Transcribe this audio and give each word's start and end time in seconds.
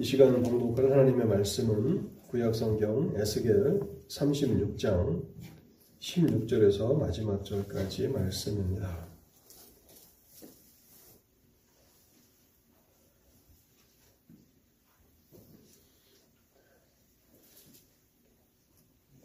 이 0.00 0.02
시간 0.02 0.42
봉독할 0.42 0.90
하나님의 0.90 1.26
말씀은 1.26 2.22
구약성경 2.28 3.16
에스겔 3.18 3.80
36장 4.08 5.28
16절에서 5.98 6.98
마지막 6.98 7.44
절까지 7.44 8.08
말씀입니다. 8.08 9.06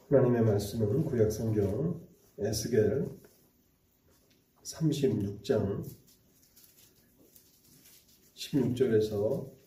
하나님의 0.09 0.41
말씀은 0.41 1.05
구약성경 1.05 2.05
에스겔 2.37 3.07
36장 4.61 5.85
16절에서 8.35 9.64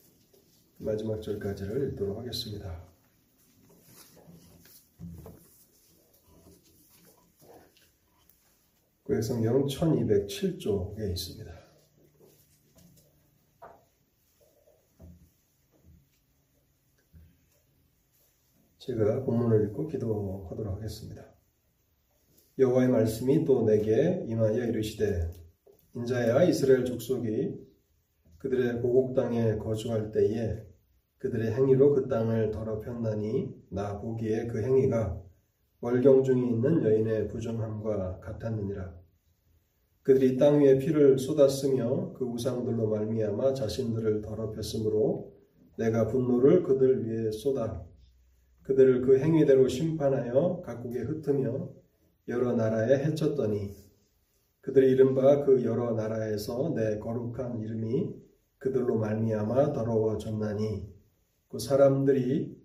마지막 0.80 1.20
절까지를 1.20 1.90
읽도록 1.90 2.18
하겠습니다. 2.18 2.86
구약 9.02 9.24
성경 9.24 9.66
1207쪽에 9.66 11.10
있습니다. 11.10 11.59
제가 18.78 19.24
본문을 19.24 19.69
읽고 19.69 19.88
기도하도록 19.88 20.77
하겠습니다. 20.77 21.34
여호와의 22.56 22.88
말씀이 22.88 23.45
또 23.45 23.64
내게 23.64 24.24
임하여 24.28 24.64
이르시되 24.66 25.33
인자야 25.97 26.45
이스라엘 26.45 26.84
족속이 26.84 27.66
그들의 28.38 28.80
고국 28.80 29.14
땅에 29.14 29.56
거주할 29.56 30.12
때에 30.12 30.67
그들의 31.18 31.52
행위로 31.52 31.95
그 31.95 32.08
땅을 32.08 32.50
더럽혔나니 32.50 33.54
나 33.70 34.00
보기에 34.00 34.46
그 34.46 34.62
행위가 34.62 35.20
월경 35.80 36.22
중에 36.22 36.36
있는 36.36 36.83
여인의 36.83 37.28
부정함과 37.28 38.20
같았느니라. 38.20 38.94
그들이 40.02 40.36
땅 40.36 40.60
위에 40.60 40.78
피를 40.78 41.19
쏟았으며 41.19 42.14
그 42.14 42.25
우상들로 42.25 42.88
말미암아 42.88 43.55
자신들을 43.55 44.22
더럽혔으므로 44.22 45.34
내가 45.77 46.06
분노를 46.06 46.62
그들 46.62 47.06
위에 47.06 47.30
쏟아 47.30 47.84
그들을 48.62 49.03
그 49.03 49.19
행위대로 49.19 49.69
심판하여 49.69 50.62
각국에 50.64 51.00
흩으며 51.00 51.70
여러 52.28 52.53
나라에 52.53 53.05
해쳤더니 53.05 53.75
그들의 54.60 54.91
이른바 54.91 55.44
그 55.44 55.64
여러 55.64 55.92
나라에서 55.92 56.75
내 56.75 56.98
거룩한 56.98 57.60
이름이 57.60 58.14
그들로 58.58 58.98
말미암아 58.98 59.72
더러워졌나니 59.72 60.97
그 61.48 61.58
사람들이 61.58 62.56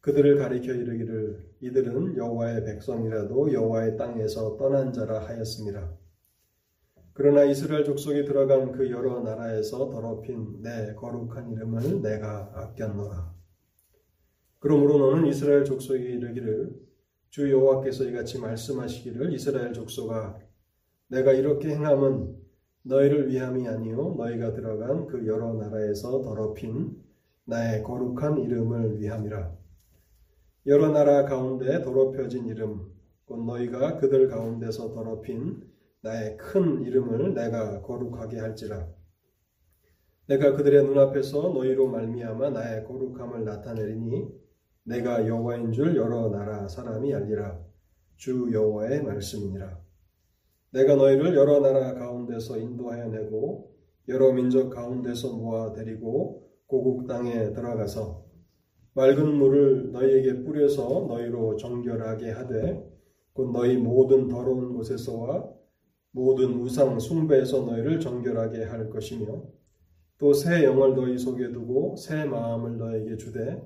그들을 0.00 0.38
가리켜 0.38 0.72
이르기를 0.72 1.50
이들은 1.60 2.16
여호와의 2.16 2.64
백성이라도 2.64 3.52
여호와의 3.52 3.96
땅에서 3.96 4.56
떠난 4.56 4.92
자라 4.92 5.26
하였습니다. 5.26 5.92
그러나 7.12 7.44
이스라엘 7.44 7.84
족속이 7.84 8.24
들어간 8.24 8.72
그 8.72 8.90
여러 8.90 9.20
나라에서 9.20 9.90
더럽힌 9.90 10.62
내 10.62 10.94
거룩한 10.94 11.52
이름을 11.52 12.00
내가 12.00 12.50
아꼈노라. 12.54 13.34
그러므로 14.58 14.98
너는 14.98 15.26
이스라엘 15.26 15.64
족속이 15.64 16.02
이르기를 16.02 16.80
주 17.28 17.50
여호와께서 17.50 18.04
이같이 18.04 18.40
말씀하시기를 18.40 19.32
이스라엘 19.34 19.72
족속아 19.72 20.38
내가 21.08 21.32
이렇게 21.32 21.70
행함은 21.70 22.36
너희를 22.82 23.28
위함이 23.28 23.68
아니요 23.68 24.14
너희가 24.16 24.52
들어간 24.52 25.06
그 25.06 25.26
여러 25.26 25.52
나라에서 25.54 26.22
더럽힌 26.22 26.96
나의 27.50 27.82
거룩한 27.82 28.38
이름을 28.38 29.00
위함이라. 29.00 29.52
여러 30.66 30.92
나라 30.92 31.24
가운데 31.24 31.82
더럽혀진 31.82 32.46
이름, 32.46 32.92
곧 33.24 33.44
너희가 33.44 33.98
그들 33.98 34.28
가운데서 34.28 34.92
더럽힌 34.94 35.60
나의 36.00 36.36
큰 36.36 36.84
이름을 36.84 37.34
내가 37.34 37.82
거룩하게 37.82 38.38
할지라. 38.38 38.86
내가 40.28 40.52
그들의 40.52 40.84
눈앞에서 40.84 41.48
너희로 41.48 41.88
말미암아 41.88 42.50
나의 42.50 42.84
거룩함을 42.84 43.44
나타내리니 43.44 44.28
내가 44.84 45.26
여호와인 45.26 45.72
줄 45.72 45.96
여러 45.96 46.28
나라 46.28 46.68
사람이 46.68 47.12
알리라. 47.12 47.58
주 48.16 48.48
여호와의 48.52 49.02
말씀이니라. 49.02 49.76
내가 50.72 50.94
너희를 50.94 51.34
여러 51.34 51.58
나라 51.58 51.94
가운데서 51.94 52.58
인도하여 52.58 53.08
내고 53.08 53.74
여러 54.06 54.32
민족 54.32 54.70
가운데서 54.70 55.34
모아 55.34 55.72
데리고 55.72 56.49
고국 56.70 57.08
땅에 57.08 57.52
들어가서 57.52 58.24
맑은 58.94 59.34
물을 59.36 59.90
너희에게 59.90 60.44
뿌려서 60.44 61.06
너희로 61.08 61.56
정결하게 61.56 62.30
하되 62.30 62.88
곧 63.32 63.50
너희 63.50 63.76
모든 63.76 64.28
더러운 64.28 64.72
곳에서와 64.74 65.50
모든 66.12 66.60
우상 66.60 67.00
숭배에서 67.00 67.62
너희를 67.62 67.98
정결하게 67.98 68.64
할 68.64 68.88
것이며 68.88 69.42
또 70.18 70.32
새 70.32 70.62
영을 70.64 70.94
너희 70.94 71.18
속에 71.18 71.50
두고 71.50 71.96
새 71.96 72.24
마음을 72.24 72.78
너에게 72.78 73.16
주되 73.16 73.60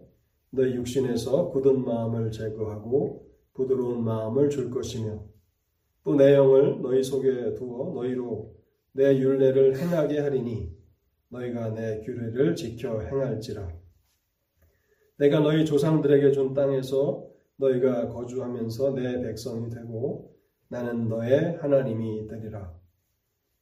너희 0.51 0.75
육신에서 0.75 1.51
굳은 1.51 1.85
마음을 1.85 2.31
제거하고 2.31 3.27
부드러운 3.53 4.03
마음을 4.03 4.49
줄 4.49 4.71
것이며 4.71 5.23
또 6.05 6.17
내 6.17 6.35
영을 6.35 6.81
너희 6.81 7.03
속에 7.03 7.55
두어 7.55 7.93
너희로 7.95 8.55
내 8.93 9.19
율례를 9.19 9.77
행하게 9.77 10.21
하리니 10.21 10.74
너희가 11.35 11.71
내 11.71 12.01
규례를 12.01 12.55
지켜 12.55 13.01
행할지라. 13.01 13.69
내가 15.19 15.41
너희 15.41 15.65
조상들에게 15.65 16.31
준 16.33 16.55
땅에서 16.55 17.27
너희가 17.57 18.09
거주하면서 18.09 18.95
내 18.95 19.21
백성이 19.21 19.69
되고 19.69 20.33
나는 20.69 21.09
너의 21.09 21.57
하나님이 21.61 22.27
되리라. 22.29 22.73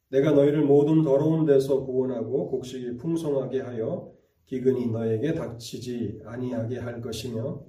내가 0.09 0.31
너희를 0.31 0.63
모든 0.63 1.01
더러운 1.01 1.45
데서 1.45 1.83
구원하고 1.83 2.49
곡식이 2.49 2.97
풍성하게 2.97 3.61
하여 3.61 4.11
기근이 4.45 4.91
너에게 4.91 5.33
닥치지 5.33 6.21
아니하게 6.25 6.77
할 6.77 7.01
것이며 7.01 7.63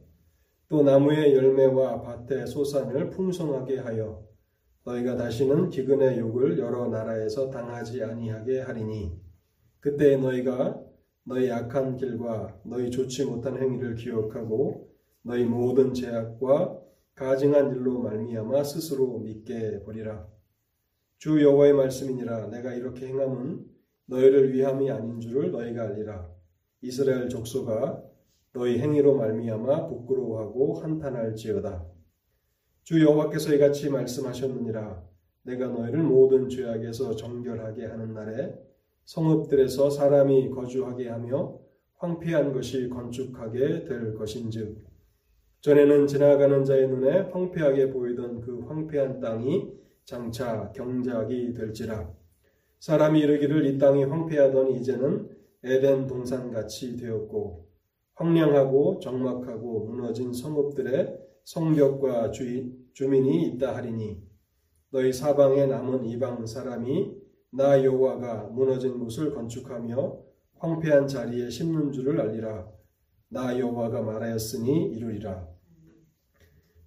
또 0.68 0.82
나무의 0.82 1.34
열매와 1.34 2.02
밭의 2.02 2.46
소산을 2.46 3.10
풍성하게 3.10 3.78
하여 3.78 4.22
너희가 4.84 5.16
다시는 5.16 5.70
기근의 5.70 6.18
욕을 6.18 6.58
여러 6.58 6.88
나라에서 6.88 7.48
당하지 7.48 8.02
아니하게 8.02 8.60
하리니 8.60 9.23
그때 9.84 10.16
너희가 10.16 10.82
너희 11.24 11.50
악한 11.50 11.98
길과 11.98 12.58
너희 12.64 12.90
좋지 12.90 13.26
못한 13.26 13.60
행위를 13.60 13.96
기억하고 13.96 14.90
너희 15.20 15.44
모든 15.44 15.92
죄악과 15.92 16.80
가증한 17.14 17.76
일로 17.76 18.00
말미암아 18.00 18.64
스스로 18.64 19.18
믿게 19.18 19.82
버리라. 19.82 20.26
주 21.18 21.42
여호와의 21.42 21.74
말씀이니라 21.74 22.46
내가 22.46 22.72
이렇게 22.72 23.08
행함은 23.08 23.62
너희를 24.06 24.54
위함이 24.54 24.90
아닌 24.90 25.20
줄을 25.20 25.52
너희가 25.52 25.82
알리라. 25.82 26.30
이스라엘 26.80 27.28
족소가 27.28 28.02
너희 28.54 28.78
행위로 28.78 29.16
말미암아 29.16 29.88
부끄러워하고 29.88 30.80
한탄할지어다. 30.80 31.84
주 32.84 33.04
여호와께서 33.04 33.54
이같이 33.54 33.90
말씀하셨느니라 33.90 35.04
내가 35.42 35.66
너희를 35.66 36.02
모든 36.04 36.48
죄악에서 36.48 37.16
정결하게 37.16 37.84
하는 37.84 38.14
날에 38.14 38.73
성읍들에서 39.04 39.90
사람이 39.90 40.50
거주하게 40.50 41.08
하며 41.08 41.58
황폐한 41.96 42.52
것이 42.52 42.88
건축하게 42.88 43.84
될 43.84 44.14
것인즉 44.14 44.84
전에는 45.60 46.06
지나가는 46.06 46.62
자의 46.64 46.88
눈에 46.88 47.30
황폐하게 47.30 47.90
보이던 47.90 48.42
그 48.42 48.60
황폐한 48.66 49.20
땅이 49.20 49.72
장차 50.04 50.70
경작이 50.72 51.54
될지라. 51.54 52.12
사람이 52.80 53.20
이르기를 53.20 53.64
이 53.64 53.78
땅이 53.78 54.04
황폐하더니 54.04 54.76
이제는 54.80 55.30
에덴 55.62 56.06
동산 56.06 56.52
같이 56.52 56.98
되었고 56.98 57.66
황량하고 58.14 58.98
적막하고 59.00 59.86
무너진 59.86 60.34
성읍들의 60.34 61.18
성벽과 61.44 62.30
주인, 62.30 62.76
주민이 62.92 63.46
있다 63.48 63.74
하리니 63.74 64.22
너희 64.90 65.14
사방에 65.14 65.64
남은 65.64 66.04
이방 66.04 66.46
사람이 66.46 67.23
나 67.56 67.84
여호와가 67.84 68.48
무너진 68.48 68.98
곳을 68.98 69.32
건축하며 69.32 70.18
황폐한 70.58 71.06
자리에 71.06 71.50
심는 71.50 71.92
줄을 71.92 72.20
알리라. 72.20 72.68
나 73.28 73.56
여호와가 73.56 74.02
말하였으니 74.02 74.90
이루리라. 74.92 75.48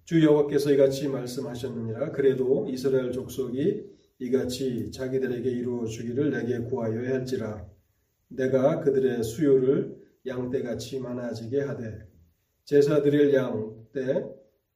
주 0.04 0.22
여호와께서 0.22 0.72
이같이 0.72 1.08
말씀하셨느니라. 1.08 2.12
그래도 2.12 2.66
이스라엘 2.68 3.12
족속이 3.12 3.84
이같이 4.18 4.90
자기들에게 4.90 5.48
이루어 5.48 5.86
주기를 5.86 6.30
내게 6.30 6.58
구하여야 6.58 7.14
할지라. 7.14 7.66
내가 8.28 8.80
그들의 8.80 9.22
수요를 9.22 9.96
양떼같이 10.26 11.00
많아지게 11.00 11.62
하되 11.62 12.06
제사 12.64 13.00
드릴 13.00 13.32
양떼 13.32 14.26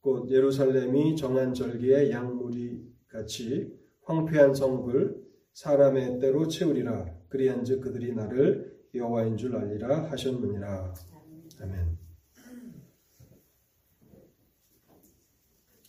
곧 0.01 0.31
예루살렘이 0.31 1.17
정한 1.17 1.53
절기의 1.53 2.11
양무리 2.11 2.81
같이 3.09 3.71
황폐한 4.05 4.55
성읍을 4.55 5.32
사람의 5.53 6.19
때로 6.21 6.49
채우리라. 6.49 7.15
그리한즉 7.29 7.83
그들이 7.83 8.15
나를 8.15 8.73
여호와인 8.95 9.37
줄 9.37 9.57
알리라 9.57 10.11
하셨느니라. 10.11 10.95
아멘. 11.61 11.99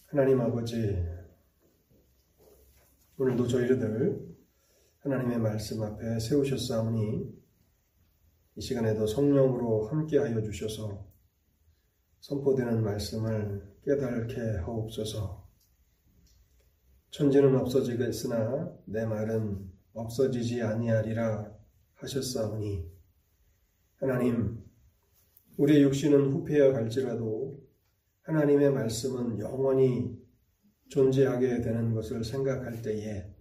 하나님 0.08 0.42
아버지, 0.42 1.04
오늘도 3.18 3.48
저희들 3.48 4.34
하나님의 5.00 5.40
말씀 5.40 5.82
앞에 5.82 6.20
세우셨사오니 6.20 7.44
이 8.56 8.62
시간에도 8.62 9.08
성령으로 9.08 9.88
함께하여 9.88 10.42
주셔서 10.44 11.06
선포되는 12.20 12.84
말씀을 12.84 13.76
깨닫게 13.84 14.58
하옵소서. 14.64 15.43
천지는 17.14 17.56
없어지겠으나 17.56 18.76
내 18.86 19.06
말은 19.06 19.72
없어지지 19.94 20.64
아니하리라 20.64 21.54
하셨사오니. 21.94 22.90
하나님 23.98 24.64
우리의 25.58 25.84
육신은 25.84 26.32
후패여 26.32 26.74
갈지라도 26.74 27.62
하나님의 28.24 28.72
말씀은 28.72 29.38
영원히 29.38 30.18
존재하게 30.90 31.62
되는 31.62 31.94
것을 31.94 32.24
생각할 32.24 32.82
때에 32.82 33.32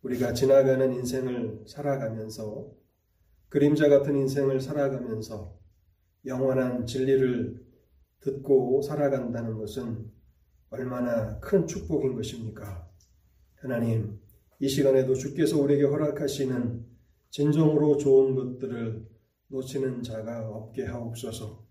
우리가 0.00 0.32
지나가는 0.32 0.90
인생을 0.90 1.64
살아가면서 1.66 2.72
그림자 3.50 3.90
같은 3.90 4.16
인생을 4.16 4.58
살아가면서 4.58 5.54
영원한 6.24 6.86
진리를 6.86 7.62
듣고 8.20 8.80
살아간다는 8.80 9.58
것은 9.58 10.10
얼마나 10.70 11.38
큰 11.40 11.66
축복인 11.66 12.14
것입니까? 12.14 12.88
하나님, 13.56 14.20
이 14.60 14.68
시간에도 14.68 15.14
주께서 15.14 15.60
우리에게 15.60 15.84
허락하시는 15.84 16.86
진정으로 17.30 17.96
좋은 17.96 18.36
것들을 18.36 19.04
놓치는 19.48 20.02
자가 20.02 20.48
없게 20.48 20.84
하옵소서. 20.84 21.66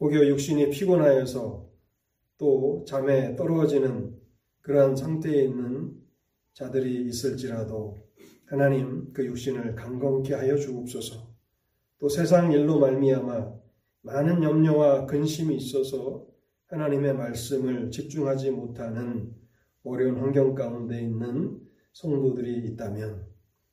혹여 0.00 0.26
육신이 0.28 0.70
피곤하여서 0.70 1.68
또 2.38 2.84
잠에 2.86 3.36
떨어지는 3.36 4.18
그러한 4.62 4.96
상태에 4.96 5.44
있는 5.44 5.94
자들이 6.54 7.06
있을지라도 7.08 7.98
하나님 8.46 9.12
그 9.12 9.26
육신을 9.26 9.74
강건케 9.74 10.34
하여 10.34 10.56
주옵소서. 10.56 11.34
또 11.98 12.08
세상 12.08 12.52
일로 12.52 12.78
말미암아 12.78 13.54
많은 14.02 14.42
염려와 14.42 15.06
근심이 15.06 15.56
있어서 15.56 16.26
하나님의 16.68 17.14
말씀을 17.14 17.90
집중하지 17.90 18.50
못하는 18.50 19.32
어려운 19.84 20.16
환경 20.16 20.54
가운데 20.54 21.00
있는 21.00 21.60
성도들이 21.92 22.68
있다면 22.68 23.24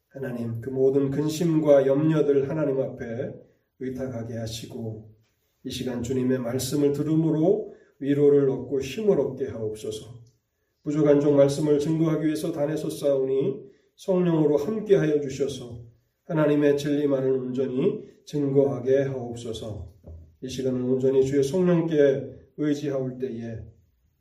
하나님 0.09 0.61
그 0.61 0.69
모든 0.69 1.09
근심과 1.09 1.87
염려들 1.87 2.49
하나님 2.49 2.79
앞에 2.79 3.33
의탁하게 3.79 4.35
하시고 4.37 5.11
이 5.65 5.71
시간 5.71 6.03
주님의 6.03 6.39
말씀을 6.39 6.93
들음으로 6.93 7.73
위로를 7.99 8.49
얻고 8.49 8.81
힘을 8.81 9.19
얻게 9.19 9.47
하옵소서. 9.47 10.21
부족한 10.83 11.19
종 11.19 11.37
말씀을 11.37 11.79
증거하기 11.79 12.25
위해서 12.25 12.51
단에 12.51 12.75
섰사오니 12.75 13.63
성령으로 13.95 14.57
함께하여 14.57 15.21
주셔서 15.21 15.81
하나님의 16.25 16.77
진리만을 16.77 17.31
온전히 17.31 18.03
증거하게 18.25 19.03
하옵소서. 19.03 19.93
이 20.41 20.49
시간을 20.49 20.81
온전히 20.81 21.25
주의 21.25 21.43
성령께 21.43 22.42
의지하올 22.57 23.17
때에 23.19 23.63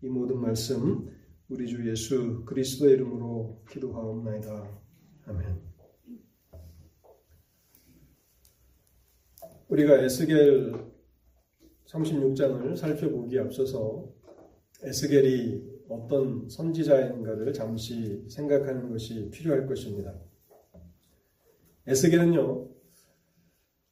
이 0.03 0.09
모든 0.09 0.41
말씀 0.41 1.11
우리 1.49 1.67
주 1.67 1.89
예수 1.89 2.45
그리스도의 2.45 2.95
이름으로 2.95 3.63
기도하옵나이다. 3.69 4.81
아멘. 5.27 5.61
우리가 9.69 10.03
에스겔 10.03 10.93
36장을 11.87 12.77
살펴보기 12.77 13.39
앞서서 13.39 14.09
에스겔이 14.83 15.73
어떤 15.89 16.49
선지자인가를 16.49 17.53
잠시 17.53 18.25
생각하는 18.29 18.91
것이 18.91 19.31
필요할 19.31 19.67
것입니다. 19.67 20.15
에스겔은요, 21.87 22.69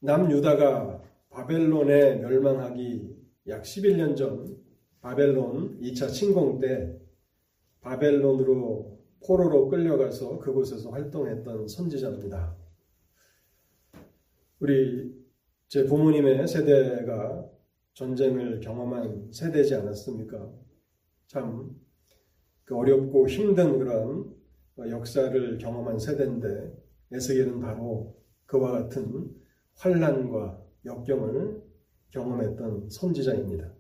남유다가 0.01 1.03
바벨론에 1.29 2.17
멸망하기 2.17 3.20
약 3.47 3.63
11년 3.63 4.17
전 4.17 4.57
바벨론 5.01 5.81
2차 5.81 6.13
침공 6.13 6.61
때 6.61 7.01
바벨론으로 7.81 8.99
포로로 9.27 9.69
끌려가서 9.69 10.39
그곳에서 10.39 10.91
활동했던 10.91 11.69
선지자입니다. 11.69 12.57
우리 14.61 15.15
제 15.69 15.85
부모님의 15.85 16.47
세대가 16.47 17.51
전쟁을 17.95 18.61
경험한 18.61 19.33
세대지 19.33 19.75
않았습니까? 19.75 20.53
참그 21.29 22.75
어렵고 22.75 23.29
힘든 23.29 23.79
그런 23.79 24.35
역사를 24.79 25.59
경험한 25.59 25.99
세대인데 25.99 26.73
에스겔은 27.13 27.61
바로 27.61 28.17
그와 28.47 28.73
같은 28.73 29.35
환란과 29.75 30.63
역경을 30.85 31.70
경험했던 32.11 32.91
선지자입니다. 32.91 33.73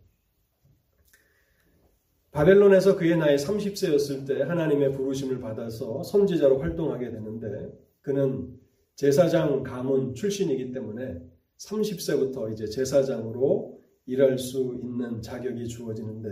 바벨론에서 2.31 2.97
그의 2.97 3.17
나이 3.17 3.37
30세였을 3.37 4.27
때 4.27 4.43
하나님의 4.43 4.93
부르심을 4.93 5.41
받아서 5.41 6.03
선지자로 6.05 6.59
활동하게 6.59 7.11
되는데 7.11 7.73
그는 8.03 8.56
제사장 8.94 9.62
가문 9.62 10.15
출신이기 10.15 10.73
때문에 10.73 11.21
30세부터 11.56 12.53
이제 12.53 12.67
제사장으로 12.67 13.81
일할 14.06 14.38
수 14.38 14.79
있는 14.81 15.21
자격이 15.23 15.67
주어지는데 15.67 16.29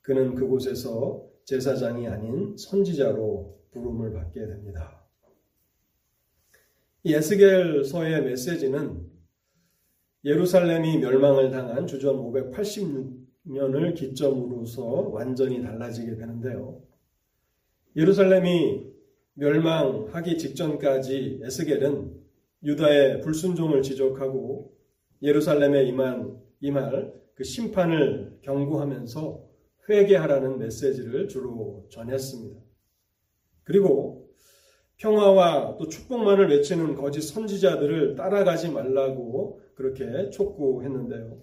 그는 0.00 0.34
그곳에서 0.34 1.24
제사장이 1.44 2.08
아닌 2.08 2.56
선지자로 2.56 3.60
부름을 3.70 4.12
받게 4.12 4.46
됩니다. 4.46 5.04
이 7.04 7.14
에스겔서의 7.14 8.22
메시지는 8.24 9.11
예루살렘이 10.24 10.98
멸망을 10.98 11.50
당한 11.50 11.86
주전 11.86 12.16
586년을 12.16 13.94
기점으로서 13.94 14.84
완전히 15.10 15.60
달라지게 15.62 16.14
되는데요. 16.14 16.80
예루살렘이 17.96 18.86
멸망하기 19.34 20.38
직전까지 20.38 21.40
에스겔은 21.42 22.22
유다의 22.64 23.20
불순종을 23.22 23.82
지적하고 23.82 24.72
예루살렘에 25.22 25.84
임한 25.86 26.40
임할 26.60 27.12
그 27.34 27.42
심판을 27.42 28.38
경고하면서 28.42 29.44
회개하라는 29.88 30.58
메시지를 30.58 31.26
주로 31.28 31.86
전했습니다. 31.90 32.60
그리고 33.64 34.28
평화와 34.98 35.76
또 35.78 35.88
축복만을 35.88 36.50
외치는 36.50 36.94
거짓 36.94 37.22
선지자들을 37.22 38.14
따라가지 38.14 38.70
말라고 38.70 39.61
그렇게 39.74 40.30
촉구했는데요. 40.30 41.40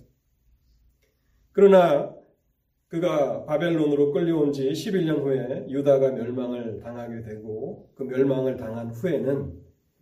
그러나 1.51 2.15
그가 2.87 3.45
바벨론으로 3.45 4.11
끌려온 4.11 4.51
지 4.51 4.69
11년 4.69 5.21
후에 5.23 5.67
유다가 5.69 6.11
멸망을 6.11 6.79
당하게 6.79 7.21
되고 7.21 7.91
그 7.95 8.03
멸망을 8.03 8.57
당한 8.57 8.89
후에는 8.89 9.53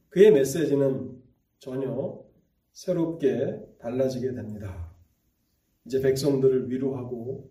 그의 0.10 0.32
메시지는 0.32 1.22
전혀 1.60 2.24
새롭게 2.72 3.60
달라지게 3.80 4.34
됩니다. 4.34 4.94
이제 5.86 6.00
백성들을 6.00 6.70
위로하고 6.70 7.50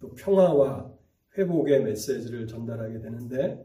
또 0.00 0.14
평화와 0.14 0.92
회복의 1.38 1.84
메시지를 1.84 2.46
전달하게 2.46 3.00
되는데 3.00 3.64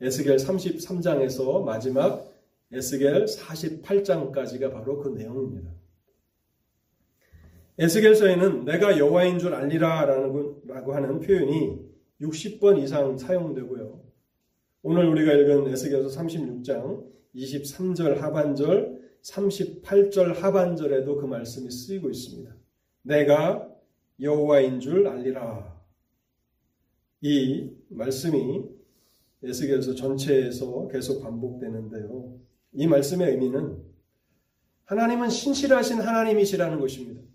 에스겔 0.00 0.36
33장에서 0.36 1.64
마지막 1.64 2.28
에스겔 2.72 3.24
48장까지가 3.24 4.72
바로 4.72 4.98
그 4.98 5.08
내용입니다. 5.08 5.79
에스겔서에는 7.80 8.66
내가 8.66 8.98
여호와인 8.98 9.38
줄 9.38 9.54
알리라 9.54 10.04
라고 10.04 10.94
하는 10.94 11.18
표현이 11.18 11.78
60번 12.20 12.82
이상 12.82 13.16
사용되고요. 13.16 14.04
오늘 14.82 15.08
우리가 15.08 15.32
읽은 15.32 15.72
에스겔서 15.72 16.20
36장 16.20 17.02
23절 17.34 18.16
하반절 18.18 19.00
38절 19.22 20.34
하반절에도 20.34 21.16
그 21.16 21.24
말씀이 21.24 21.70
쓰이고 21.70 22.10
있습니다. 22.10 22.54
내가 23.00 23.66
여호와인 24.20 24.80
줄 24.80 25.08
알리라. 25.08 25.80
이 27.22 27.70
말씀이 27.88 28.62
에스겔서 29.42 29.94
전체에서 29.94 30.86
계속 30.88 31.22
반복되는데요. 31.22 32.38
이 32.74 32.86
말씀의 32.86 33.30
의미는 33.30 33.82
하나님은 34.84 35.30
신실하신 35.30 36.00
하나님이시라는 36.00 36.78
것입니다. 36.78 37.29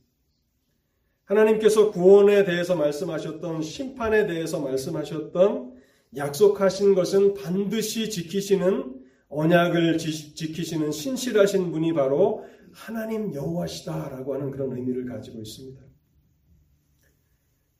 하나님께서 1.25 1.91
구원에 1.91 2.45
대해서 2.45 2.75
말씀하셨던 2.75 3.61
심판에 3.61 4.27
대해서 4.27 4.59
말씀하셨던 4.61 5.75
약속하신 6.15 6.95
것은 6.95 7.33
반드시 7.33 8.09
지키시는 8.09 9.03
언약을 9.27 9.97
지키시는 9.97 10.91
신실하신 10.91 11.71
분이 11.71 11.93
바로 11.93 12.45
하나님 12.71 13.33
여호와시다라고 13.33 14.35
하는 14.35 14.51
그런 14.51 14.75
의미를 14.75 15.05
가지고 15.05 15.39
있습니다. 15.39 15.81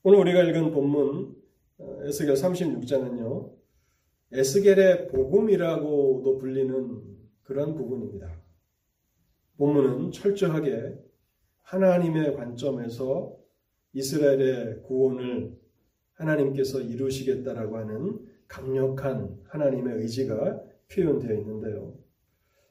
오늘 0.04 0.20
우리가 0.20 0.44
읽은 0.44 0.72
본문 0.72 1.36
어, 1.78 1.98
에스겔 2.04 2.36
36장은요. 2.36 3.52
에스겔의 4.32 5.10
복음이라고도 5.10 6.38
불리는 6.38 7.02
그런 7.44 7.76
부분입니다. 7.76 8.42
본문은 9.58 10.12
철저하게 10.12 11.05
하나님의 11.66 12.36
관점에서 12.36 13.36
이스라엘의 13.94 14.84
구원을 14.84 15.58
하나님께서 16.14 16.82
이루시겠다라고 16.82 17.78
하는 17.78 18.20
강력한 18.48 19.40
하나님의 19.46 19.98
의지가 19.98 20.62
표현되어 20.92 21.36
있는데요. 21.40 21.98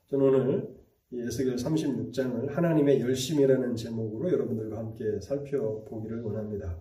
저는 0.06 0.26
오늘 0.26 0.74
에스겔 1.12 1.56
36장을 1.56 2.48
하나님의 2.50 3.00
열심이라는 3.00 3.76
제목으로 3.76 4.30
여러분들과 4.32 4.78
함께 4.78 5.20
살펴보기를 5.20 6.22
원합니다. 6.22 6.78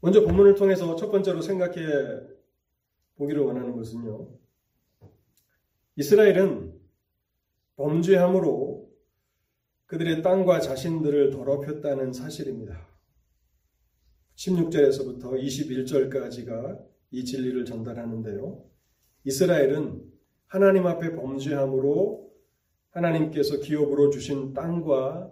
먼저 0.00 0.22
본문을 0.22 0.54
통해서 0.54 0.96
첫 0.96 1.10
번째로 1.10 1.40
생각해 1.40 1.80
보기를 3.16 3.42
원하는 3.42 3.76
것은요. 3.76 4.28
이스라엘은 5.96 6.72
범죄함으로 7.76 8.81
그들의 9.92 10.22
땅과 10.22 10.60
자신들을 10.60 11.28
더럽혔다는 11.32 12.14
사실입니다. 12.14 12.88
16절에서부터 14.36 15.38
21절까지가 15.38 16.82
이 17.10 17.26
진리를 17.26 17.62
전달하는데요. 17.66 18.64
이스라엘은 19.24 20.02
하나님 20.46 20.86
앞에 20.86 21.14
범죄함으로 21.14 22.32
하나님께서 22.92 23.60
기업으로 23.60 24.08
주신 24.08 24.54
땅과 24.54 25.30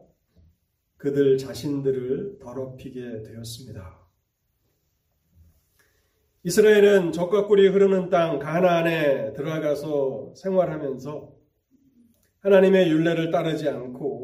그들 0.98 1.38
자신들을 1.38 2.40
더럽히게 2.40 3.22
되었습니다. 3.22 3.98
이스라엘은 6.42 7.12
적과 7.12 7.46
꿀이 7.46 7.66
흐르는 7.68 8.10
땅 8.10 8.38
가나안에 8.38 9.32
들어가서 9.32 10.34
생활하면서 10.36 11.40
하나님의 12.40 12.90
윤례를 12.90 13.30
따르지 13.30 13.66
않고 13.66 14.19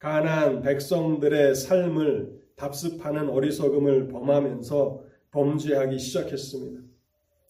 가나안 0.00 0.62
백성들의 0.62 1.54
삶을 1.54 2.40
답습하는 2.56 3.28
어리석음을 3.28 4.08
범하면서 4.08 5.04
범죄하기 5.30 5.98
시작했습니다. 5.98 6.82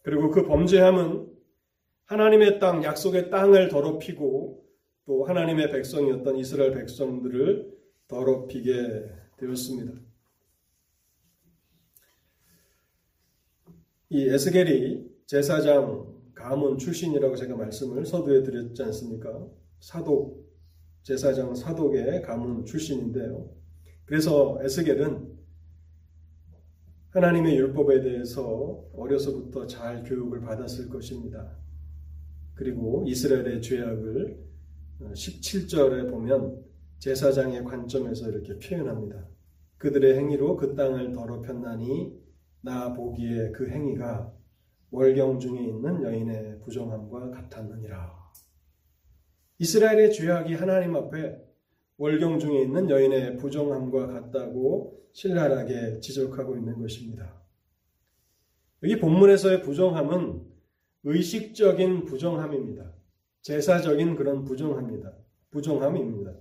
그리고 0.03 0.31
그 0.31 0.45
범죄함은 0.47 1.29
하나님의 2.05 2.59
땅, 2.59 2.83
약속의 2.83 3.31
땅을 3.31 3.69
더럽히고 3.69 4.65
또 5.07 5.25
하나님의 5.25 5.71
백성이었던 5.71 6.37
이스라엘 6.37 6.73
백성들을 6.73 7.73
더럽히게 8.09 9.09
되었습니다. 9.37 9.93
이 14.09 14.29
에스겔이 14.29 15.09
제사장 15.27 16.21
가문 16.35 16.79
출신이라고 16.79 17.37
제가 17.37 17.55
말씀을 17.55 18.05
서두에 18.05 18.43
드렸지 18.43 18.83
않습니까? 18.83 19.47
사독, 19.79 20.50
제사장 21.03 21.55
사독의 21.55 22.23
가문 22.23 22.65
출신인데요. 22.65 23.51
그래서 24.05 24.59
에스겔은 24.63 25.39
하나님의 27.11 27.57
율법에 27.57 28.03
대해서 28.03 28.85
어려서부터 28.95 29.67
잘 29.67 30.05
교육을 30.05 30.41
받았을 30.41 30.89
것입니다. 30.89 31.57
그리고 32.55 33.05
이스라엘의 33.07 33.63
죄악을 33.63 34.39
17절에 35.01 36.11
보면 36.11 36.63
제사장의 36.99 37.65
관점에서 37.65 38.29
이렇게 38.29 38.59
표현합니다. 38.59 39.27
그들의 39.79 40.19
행위로 40.19 40.57
그 40.57 40.75
땅을 40.75 41.13
더럽혔나니 41.13 42.13
나 42.61 42.93
보기에 42.93 43.51
그 43.53 43.69
행위가 43.69 44.33
월경 44.91 45.39
중에 45.39 45.65
있는 45.65 46.03
여인의 46.03 46.61
부정함과 46.61 47.31
같았느니라. 47.31 48.20
이스라엘의 49.61 50.11
죄악이 50.15 50.55
하나님 50.55 50.97
앞에 50.97 51.39
월경 51.99 52.39
중에 52.39 52.63
있는 52.63 52.89
여인의 52.89 53.37
부정함과 53.37 54.07
같다고 54.07 54.99
신랄하게 55.13 56.01
지적하고 56.01 56.57
있는 56.57 56.81
것입니다. 56.81 57.39
여기 58.83 58.99
본문에서의 58.99 59.61
부정함은 59.61 60.47
의식적인 61.05 62.07
부정함입니다. 62.07 62.91
제사적인 63.43 64.17
그런 64.17 64.45
부정함입니다. 64.45 65.13
부정함입니다. 65.51 66.33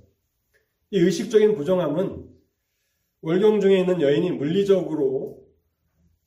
이 0.92 1.00
의식적인 1.00 1.56
부정함은 1.56 2.26
월경 3.20 3.60
중에 3.60 3.82
있는 3.82 4.02
여인이 4.02 4.32
물리적으로 4.32 5.46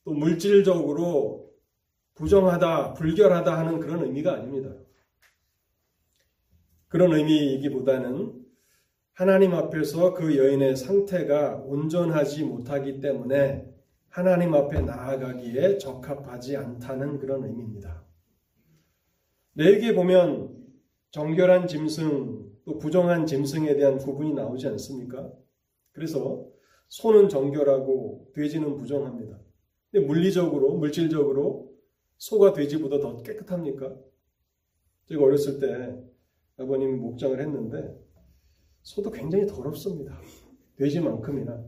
또 0.04 0.12
물질적으로 0.12 1.54
부정하다, 2.16 2.92
불결하다 2.92 3.58
하는 3.58 3.80
그런 3.80 4.04
의미가 4.04 4.34
아닙니다. 4.34 4.74
그런 6.92 7.14
의미이기보다는 7.14 8.34
하나님 9.14 9.54
앞에서 9.54 10.12
그 10.12 10.36
여인의 10.36 10.76
상태가 10.76 11.56
온전하지 11.64 12.44
못하기 12.44 13.00
때문에 13.00 13.66
하나님 14.10 14.52
앞에 14.52 14.82
나아가기에 14.82 15.78
적합하지 15.78 16.58
않다는 16.58 17.18
그런 17.18 17.44
의미입니다. 17.44 18.04
레에게 19.54 19.94
보면 19.94 20.54
정결한 21.12 21.66
짐승 21.66 22.52
또 22.66 22.76
부정한 22.76 23.24
짐승에 23.24 23.74
대한 23.74 23.96
구분이 23.96 24.34
나오지 24.34 24.68
않습니까? 24.68 25.32
그래서 25.92 26.46
소는 26.88 27.30
정결하고 27.30 28.32
돼지는 28.34 28.76
부정합니다. 28.76 29.40
근데 29.90 30.06
물리적으로, 30.06 30.74
물질적으로 30.76 31.72
소가 32.18 32.52
돼지보다 32.52 33.00
더 33.00 33.16
깨끗합니까? 33.22 33.96
제가 35.06 35.24
어렸을 35.24 35.58
때 35.58 36.11
아버님이 36.58 36.94
목장을 36.94 37.38
했는데 37.40 37.94
소도 38.82 39.10
굉장히 39.10 39.46
더럽습니다. 39.46 40.18
돼지만큼이나. 40.76 41.64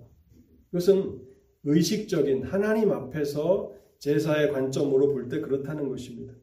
이것은 0.71 1.21
의식적인 1.65 2.45
하나님 2.45 2.91
앞에서 2.93 3.73
제사의 3.99 4.53
관점으로 4.53 5.13
볼 5.13 5.29
때 5.29 5.41
그렇다는 5.41 5.89
것입니다. 5.89 6.35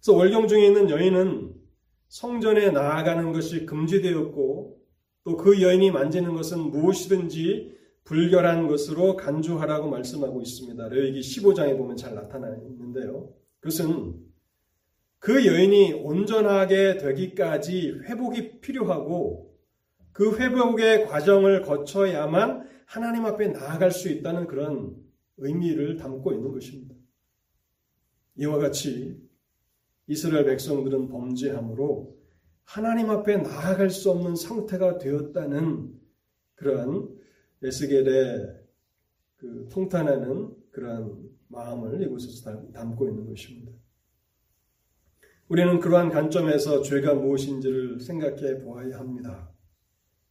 그래서 0.00 0.16
월경 0.16 0.48
중에 0.48 0.66
있는 0.66 0.88
여인은 0.88 1.54
성전에 2.08 2.70
나아가는 2.70 3.32
것이 3.32 3.66
금지되었고 3.66 4.78
또 5.24 5.36
그 5.36 5.60
여인이 5.60 5.90
만지는 5.90 6.32
것은 6.34 6.70
무엇이든지 6.70 7.76
불결한 8.04 8.66
것으로 8.68 9.16
간주하라고 9.16 9.90
말씀하고 9.90 10.40
있습니다. 10.40 10.88
레위기 10.88 11.20
15장에 11.20 11.76
보면 11.76 11.96
잘 11.96 12.14
나타나 12.14 12.56
있는데요. 12.56 13.34
그것은 13.60 14.14
그 15.18 15.46
여인이 15.46 15.94
온전하게 15.94 16.98
되기까지 16.98 18.00
회복이 18.04 18.60
필요하고 18.60 19.56
그 20.12 20.36
회복의 20.36 21.06
과정을 21.06 21.62
거쳐야만 21.62 22.68
하나님 22.86 23.26
앞에 23.26 23.48
나아갈 23.48 23.90
수 23.90 24.08
있다는 24.08 24.46
그런 24.46 24.96
의미를 25.36 25.96
담고 25.96 26.32
있는 26.32 26.52
것입니다. 26.52 26.94
이와 28.36 28.58
같이 28.58 29.20
이스라엘 30.06 30.44
백성들은 30.46 31.08
범죄함으로 31.08 32.16
하나님 32.64 33.10
앞에 33.10 33.38
나아갈 33.38 33.90
수 33.90 34.10
없는 34.10 34.36
상태가 34.36 34.98
되었다는 34.98 35.94
그러한 36.54 37.08
에스겔의 37.62 38.58
그 39.36 39.68
통탄하는 39.70 40.54
그러한 40.70 41.30
마음을 41.48 42.02
이곳에서 42.02 42.72
담고 42.72 43.08
있는 43.08 43.26
것입니다. 43.26 43.77
우리는 45.48 45.80
그러한 45.80 46.10
관점에서 46.10 46.82
죄가 46.82 47.14
무엇인지를 47.14 48.00
생각해 48.00 48.60
보아야 48.60 48.98
합니다. 48.98 49.50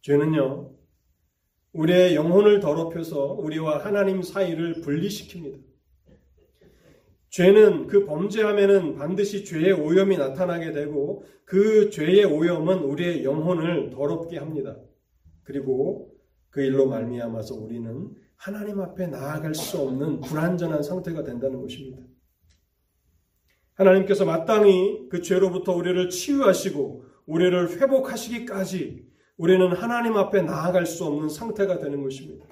죄는요, 0.02 0.72
우리의 1.72 2.14
영혼을 2.14 2.60
더럽혀서 2.60 3.34
우리와 3.34 3.84
하나님 3.84 4.22
사이를 4.22 4.80
분리시킵니다. 4.80 5.60
죄는 7.30 7.88
그 7.88 8.04
범죄함에는 8.06 8.94
반드시 8.94 9.44
죄의 9.44 9.72
오염이 9.72 10.16
나타나게 10.16 10.72
되고 10.72 11.24
그 11.44 11.90
죄의 11.90 12.24
오염은 12.24 12.78
우리의 12.78 13.24
영혼을 13.24 13.90
더럽게 13.90 14.38
합니다. 14.38 14.76
그리고 15.42 16.14
그 16.50 16.62
일로 16.62 16.86
말미암아서 16.86 17.54
우리는 17.56 18.14
하나님 18.36 18.80
앞에 18.80 19.08
나아갈 19.08 19.54
수 19.54 19.78
없는 19.78 20.20
불완전한 20.20 20.82
상태가 20.82 21.24
된다는 21.24 21.60
것입니다. 21.60 22.02
하나님께서 23.78 24.24
마땅히 24.24 25.08
그 25.08 25.22
죄로부터 25.22 25.72
우리를 25.72 26.10
치유하시고 26.10 27.04
우리를 27.26 27.80
회복하시기까지 27.80 29.06
우리는 29.36 29.72
하나님 29.72 30.16
앞에 30.16 30.42
나아갈 30.42 30.84
수 30.84 31.04
없는 31.04 31.28
상태가 31.28 31.78
되는 31.78 32.02
것입니다. 32.02 32.44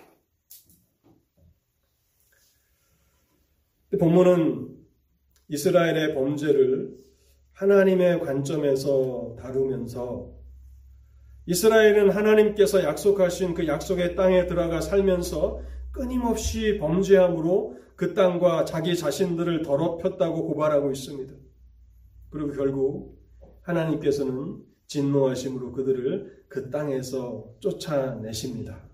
본문은 3.98 4.68
이스라엘의 5.48 6.14
범죄를 6.14 6.96
하나님의 7.54 8.20
관점에서 8.20 9.36
다루면서 9.40 10.30
이스라엘은 11.46 12.10
하나님께서 12.10 12.84
약속하신 12.84 13.54
그 13.54 13.66
약속의 13.66 14.14
땅에 14.14 14.46
들어가 14.46 14.80
살면서 14.80 15.62
끊임없이 15.92 16.78
범죄함으로 16.78 17.78
그 17.96 18.12
땅과 18.12 18.66
자기 18.66 18.96
자신들을 18.96 19.62
더럽혔다고 19.62 20.46
고발하고 20.46 20.92
있습니다. 20.92 21.34
그리고 22.30 22.52
결국 22.52 23.18
하나님께서는 23.62 24.62
진노하심으로 24.86 25.72
그들을 25.72 26.44
그 26.48 26.70
땅에서 26.70 27.46
쫓아내십니다. 27.60 28.86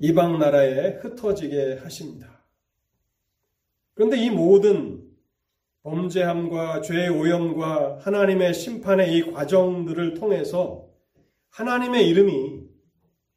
이방 0.00 0.38
나라에 0.38 0.98
흩어지게 0.98 1.78
하십니다. 1.82 2.44
그런데 3.94 4.18
이 4.18 4.28
모든 4.28 5.06
범죄함과 5.84 6.80
죄의 6.80 7.08
오염과 7.10 8.00
하나님의 8.00 8.52
심판의 8.52 9.16
이 9.16 9.32
과정들을 9.32 10.14
통해서 10.14 10.88
하나님의 11.50 12.08
이름이 12.08 12.66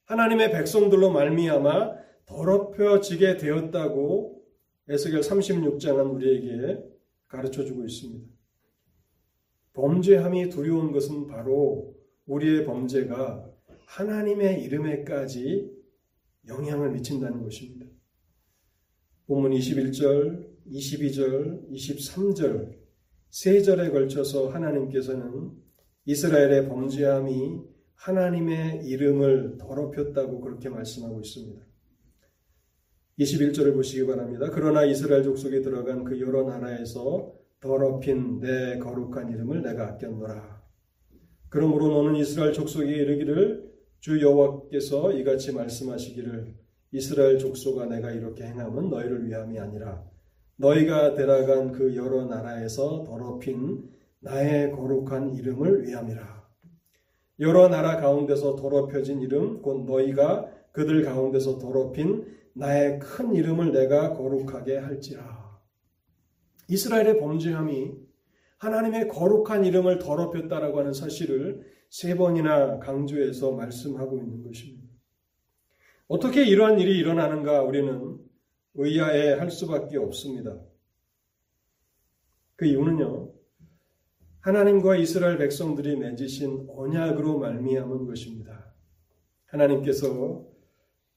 하나님의 0.06 0.52
백성들로 0.52 1.12
말미암아 1.12 1.99
더럽혀지게 2.30 3.38
되었다고 3.38 4.46
에스겔 4.88 5.22
36장은 5.22 6.14
우리에게 6.14 6.84
가르쳐 7.28 7.66
주고 7.66 7.84
있습니다. 7.84 8.26
범죄함이 9.74 10.50
두려운 10.50 10.92
것은 10.92 11.28
바로 11.28 11.96
우리의 12.28 12.66
범죄가 12.66 13.52
하나님의 13.86 14.64
이름에까지 14.64 15.72
영향을 16.48 16.92
미친다는 16.92 17.44
것입니다. 17.44 17.86
본문 19.26 19.52
21절, 19.52 20.48
22절, 20.68 21.72
23절 21.72 22.78
세 23.30 23.62
절에 23.62 23.90
걸쳐서 23.90 24.50
하나님께서는 24.50 25.52
이스라엘의 26.06 26.68
범죄함이 26.68 27.62
하나님의 27.96 28.86
이름을 28.86 29.58
더럽혔다고 29.58 30.42
그렇게 30.42 30.70
말씀하고 30.70 31.20
있습니다. 31.22 31.69
21절을 33.20 33.74
보시기 33.74 34.08
바랍니다. 34.08 34.50
그러나 34.52 34.86
이스라엘 34.86 35.24
족속에 35.24 35.62
들어간 35.62 36.06
그 36.06 36.20
여러 36.22 36.44
나라에서 36.44 37.34
더럽힌 37.60 38.40
내 38.40 38.78
거룩한 38.80 39.30
이름을 39.30 39.62
내가 39.62 39.88
아꼈노라. 39.90 40.64
그러므로 41.50 41.90
너는 41.90 42.16
이스라엘 42.16 42.54
족속에 42.54 42.86
이르기를 42.90 43.70
주 44.00 44.22
여호와께서 44.22 45.12
이같이 45.12 45.52
말씀하시기를 45.52 46.56
이스라엘 46.92 47.38
족속아 47.38 47.88
내가 47.88 48.12
이렇게 48.12 48.46
행함은 48.46 48.90
너희를 48.90 49.28
위함이 49.28 49.60
아니라 49.60 50.04
너희가 50.56 51.16
데려간 51.16 51.74
그 51.74 51.96
여러 51.96 52.26
나라에서 52.26 53.04
더럽힌 53.04 53.90
나의 54.22 54.72
거룩한 54.72 55.36
이름을 55.36 55.86
위함이라. 55.86 56.40
여러 57.42 57.68
나라 57.68 57.98
가운데서 57.98 58.56
더럽혀진 58.56 59.22
이름 59.22 59.62
곧 59.62 59.86
너희가 59.86 60.50
그들 60.72 61.04
가운데서 61.04 61.58
더럽힌 61.58 62.39
나의 62.54 63.00
큰 63.00 63.36
이름을 63.36 63.72
내가 63.72 64.14
거룩하게 64.14 64.78
할지라. 64.78 65.60
이스라엘의 66.68 67.20
범죄함이 67.20 67.92
하나님의 68.58 69.08
거룩한 69.08 69.66
이름을 69.66 70.00
더럽혔다라고 70.00 70.80
하는 70.80 70.94
사실을 70.94 71.66
세 71.90 72.16
번이나 72.16 72.80
강조해서 72.80 73.52
말씀하고 73.54 74.18
있는 74.18 74.44
것입니다. 74.44 74.88
어떻게 76.08 76.44
이러한 76.44 76.80
일이 76.80 76.98
일어나는가 76.98 77.62
우리는 77.64 78.18
의아해 78.76 79.34
할 79.34 79.50
수밖에 79.50 79.98
없습니다. 79.98 80.60
그 82.56 82.66
이유는요. 82.66 83.32
하나님과 84.42 84.98
이스라엘 84.98 85.38
백성들이 85.38 85.98
맺으신 85.98 86.68
언약으로 86.70 87.40
말미암은 87.40 88.06
것입니다. 88.06 88.74
하나님께서 89.46 90.46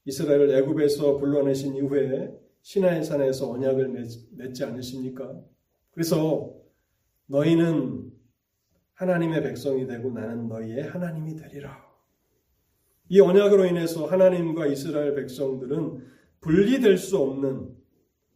이스라엘을 0.05 0.53
애굽에서 0.55 1.17
불러내신 1.17 1.75
이후에 1.75 2.37
시나의 2.61 3.03
산에서 3.03 3.51
언약을 3.51 3.89
맺지 4.31 4.63
않으십니까? 4.63 5.41
그래서 5.91 6.53
너희는 7.27 8.11
하나님의 8.93 9.43
백성이 9.43 9.87
되고 9.87 10.11
나는 10.11 10.47
너희의 10.47 10.83
하나님이 10.83 11.35
되리라. 11.35 11.83
이 13.09 13.19
언약으로 13.19 13.65
인해서 13.65 14.05
하나님과 14.05 14.67
이스라엘 14.67 15.13
백성들은 15.15 16.05
분리될 16.39 16.97
수 16.97 17.17
없는 17.17 17.75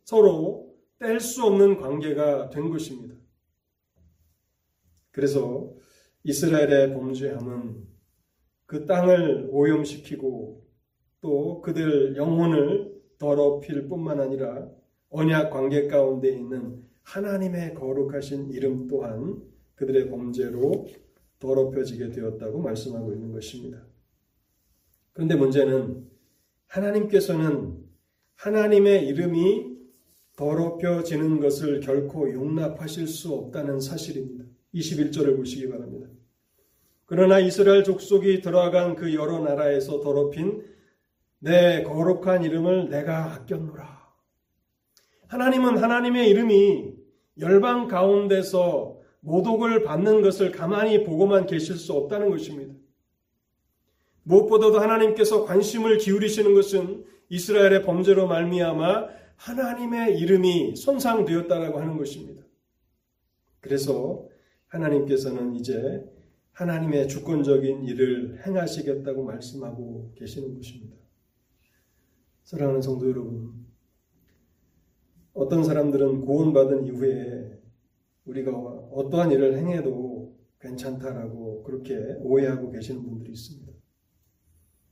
서로 0.04 0.76
뗄 1.00 1.20
수 1.20 1.46
없는 1.46 1.78
관계가 1.78 2.50
된 2.50 2.70
것입니다. 2.70 3.16
그래서 5.12 5.74
이스라엘의 6.24 6.94
범죄함은 6.94 7.88
그 8.66 8.86
땅을 8.86 9.50
오염시키고 9.52 10.67
또 11.22 11.62
그들 11.62 12.16
영혼을 12.16 12.96
더럽힐 13.18 13.88
뿐만 13.88 14.20
아니라 14.20 14.70
언약 15.10 15.52
관계 15.52 15.88
가운데 15.88 16.30
있는 16.30 16.84
하나님의 17.04 17.74
거룩하신 17.74 18.52
이름 18.52 18.88
또한 18.88 19.42
그들의 19.76 20.10
범죄로 20.10 20.88
더럽혀지게 21.40 22.12
되었다고 22.12 22.60
말씀하고 22.60 23.14
있는 23.14 23.32
것입니다. 23.32 23.86
그런데 25.14 25.36
문제는 25.36 26.08
하나님께서는 26.68 27.78
하나님의 28.36 29.08
이름이 29.08 29.78
더럽혀지는 30.36 31.40
것을 31.40 31.80
결코 31.80 32.32
용납하실 32.32 33.08
수 33.08 33.34
없다는 33.34 33.80
사실입니다. 33.80 34.46
21절을 34.74 35.36
보시기 35.38 35.70
바랍니다. 35.70 36.08
그러나 37.06 37.40
이스라엘 37.40 37.84
족속이 37.84 38.42
들어간 38.42 38.96
그 38.96 39.14
여러 39.16 39.40
나라에서 39.40 40.02
더럽힌 40.02 40.64
내 41.40 41.84
거룩한 41.84 42.44
이름을 42.44 42.90
내가 42.90 43.34
아꼈노라. 43.34 43.98
하나님은 45.28 45.78
하나님의 45.78 46.30
이름이 46.30 46.94
열방 47.40 47.88
가운데서 47.88 48.98
모독을 49.20 49.84
받는 49.84 50.22
것을 50.22 50.52
가만히 50.52 51.04
보고만 51.04 51.46
계실 51.46 51.76
수 51.76 51.94
없다는 51.94 52.30
것입니다. 52.30 52.74
무엇보다도 54.24 54.80
하나님께서 54.80 55.46
관심을 55.46 55.98
기울이시는 55.98 56.54
것은 56.54 57.06
이스라엘의 57.30 57.84
범죄로 57.84 58.28
말미암아 58.28 59.08
하나님의 59.36 60.18
이름이 60.18 60.76
손상되었다라고 60.76 61.80
하는 61.80 61.98
것입니다. 61.98 62.44
그래서 63.60 64.28
하나님께서는 64.68 65.56
이제 65.56 66.04
하나님의 66.54 67.08
주권적인 67.08 67.84
일을 67.86 68.42
행하시겠다고 68.46 69.24
말씀하고 69.24 70.14
계시는 70.16 70.56
것입니다. 70.56 71.07
사랑하는 72.48 72.82
성도 72.82 73.10
여러분, 73.10 73.66
어떤 75.34 75.66
사람들은 75.66 76.22
구원받은 76.22 76.86
이후에 76.86 77.60
우리가 78.24 78.54
어떠한 78.54 79.32
일을 79.34 79.58
행해도 79.58 80.34
괜찮다라고 80.62 81.64
그렇게 81.64 81.98
오해하고 82.22 82.72
계시는 82.72 83.04
분들이 83.04 83.34
있습니다. 83.34 83.74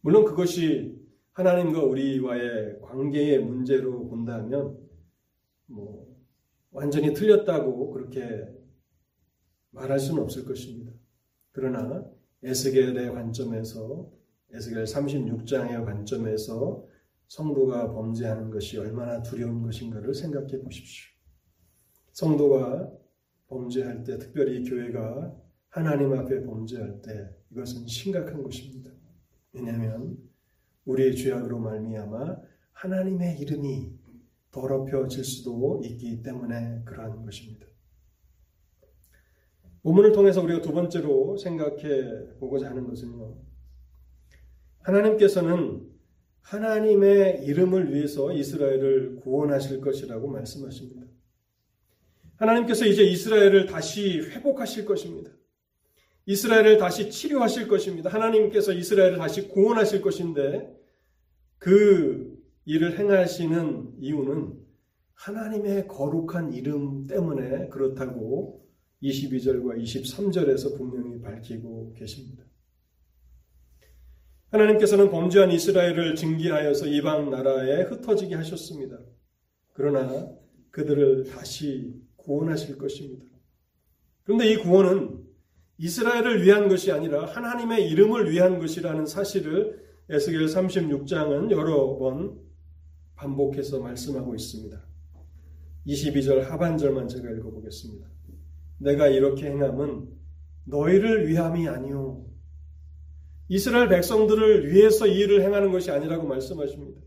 물론 0.02 0.26
그것이 0.26 1.02
하나님과 1.32 1.82
우리와의 1.82 2.82
관계의 2.82 3.40
문제로 3.46 4.06
본다면 4.10 4.78
뭐 5.68 6.14
완전히 6.72 7.14
틀렸다고 7.14 7.92
그렇게 7.92 8.50
말할 9.70 9.98
수는 9.98 10.22
없을 10.22 10.44
것입니다. 10.44 10.92
그러나 11.54 12.04
에스겔의 12.44 13.14
관점에서 13.14 14.12
에스겔 14.52 14.84
36장의 14.84 15.86
관점에서 15.86 16.95
성도가 17.28 17.92
범죄하는 17.92 18.50
것이 18.50 18.78
얼마나 18.78 19.22
두려운 19.22 19.62
것인가를 19.62 20.14
생각해 20.14 20.60
보십시오. 20.60 21.12
성도가 22.12 22.92
범죄할 23.48 24.04
때, 24.04 24.18
특별히 24.18 24.64
교회가 24.64 25.36
하나님 25.70 26.14
앞에 26.14 26.44
범죄할 26.44 27.02
때 27.02 27.30
이것은 27.52 27.88
심각한 27.88 28.42
것입니다. 28.42 28.92
왜냐하면 29.52 30.18
우리의 30.86 31.16
죄악으로 31.16 31.60
말미암아 31.60 32.38
하나님의 32.72 33.40
이름이 33.40 33.92
더럽혀질 34.52 35.24
수도 35.24 35.82
있기 35.84 36.22
때문에 36.22 36.84
그러한 36.86 37.26
것입니다. 37.26 37.68
본문을 39.84 40.14
통해서 40.14 40.42
우리가 40.42 40.62
두 40.62 40.72
번째로 40.72 41.38
생각해 41.38 42.38
보고자 42.40 42.70
하는 42.70 42.88
것은요. 42.88 43.38
하나님께서는 44.80 45.95
하나님의 46.46 47.44
이름을 47.46 47.94
위해서 47.94 48.32
이스라엘을 48.32 49.18
구원하실 49.22 49.82
것이라고 49.82 50.28
말씀하십니다. 50.28 51.08
하나님께서 52.38 52.86
이제 52.86 53.04
이스라엘을 53.04 53.66
다시 53.66 54.20
회복하실 54.20 54.86
것입니다. 54.86 55.32
이스라엘을 56.28 56.78
다시 56.78 57.10
치료하실 57.10 57.68
것입니다. 57.68 58.12
하나님께서 58.12 58.74
이스라엘을 58.74 59.18
다시 59.18 59.48
구원하실 59.48 60.02
것인데 60.02 60.72
그 61.58 62.38
일을 62.66 63.00
행하시는 63.00 63.96
이유는 64.00 64.54
하나님의 65.14 65.88
거룩한 65.88 66.54
이름 66.54 67.08
때문에 67.08 67.70
그렇다고 67.70 68.68
22절과 69.02 69.82
23절에서 69.82 70.78
분명히 70.78 71.22
밝히고 71.22 71.94
계십니다. 71.94 72.45
하나님께서는 74.56 75.10
범죄한 75.10 75.52
이스라엘을 75.52 76.16
징계하여서 76.16 76.88
이방 76.88 77.30
나라에 77.30 77.84
흩어지게 77.84 78.36
하셨습니다. 78.36 78.98
그러나 79.74 80.30
그들을 80.72 81.26
다시 81.26 81.94
구원하실 82.16 82.78
것입니다. 82.78 83.26
그런데 84.24 84.52
이 84.52 84.58
구원은 84.58 85.24
이스라엘을 85.78 86.44
위한 86.44 86.68
것이 86.70 86.92
아니라 86.92 87.26
하나님의 87.26 87.90
이름을 87.90 88.32
위한 88.32 88.60
것이라는 88.60 89.06
사실을 89.06 89.84
에스겔 90.10 90.46
36장은 90.46 91.52
여러 91.52 91.98
번 91.98 92.40
반복해서 93.16 93.80
말씀하고 93.80 94.36
있습니다. 94.36 94.82
22절 95.88 96.42
하반절만 96.42 97.08
제가 97.08 97.30
읽어보겠습니다. 97.32 98.08
내가 98.80 99.08
이렇게 99.08 99.48
행함은 99.48 100.10
너희를 100.66 101.28
위함이 101.28 101.68
아니오. 101.68 102.26
이스라엘 103.48 103.90
백성들을 103.90 104.72
위해서 104.72 105.06
이 105.06 105.20
일을 105.20 105.42
행하는 105.44 105.72
것이 105.72 105.92
아니라고 105.92 106.28
말씀하십니다. 106.28 107.00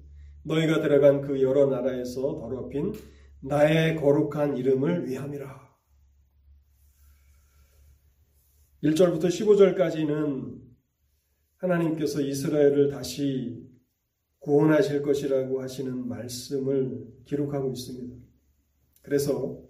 너희가 0.44 0.80
들어간 0.80 1.20
그 1.20 1.42
여러 1.42 1.66
나라에서 1.66 2.38
더럽힌 2.38 2.92
나의 3.40 3.96
거룩한 3.96 4.56
이름을 4.56 5.08
위함이라. 5.08 5.68
1절부터 8.84 9.24
15절까지는 9.24 10.60
하나님께서 11.56 12.20
이스라엘을 12.20 12.90
다시 12.90 13.60
구원하실 14.38 15.02
것이라고 15.02 15.60
하시는 15.60 16.08
말씀을 16.08 17.04
기록하고 17.24 17.72
있습니다. 17.72 18.16
그래서 19.02 19.60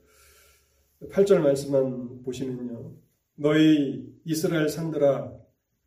8절 1.11 1.39
말씀만 1.41 2.23
보시면요. 2.23 2.95
너희 3.37 4.13
이스라엘 4.25 4.69
산들아 4.69 5.38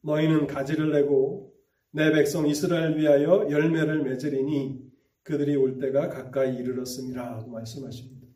너희는 0.02 0.48
가지를 0.48 0.92
내고 0.92 1.54
내 1.92 2.12
백성 2.12 2.48
이스라엘 2.48 2.98
위하여 2.98 3.48
열매를 3.50 4.04
맺으리니 4.04 4.80
그들이 5.24 5.56
올 5.56 5.80
때가 5.80 6.10
가까이 6.10 6.56
이르렀음이라 6.56 7.38
하고 7.38 7.52
말씀하십니다. 7.52 8.28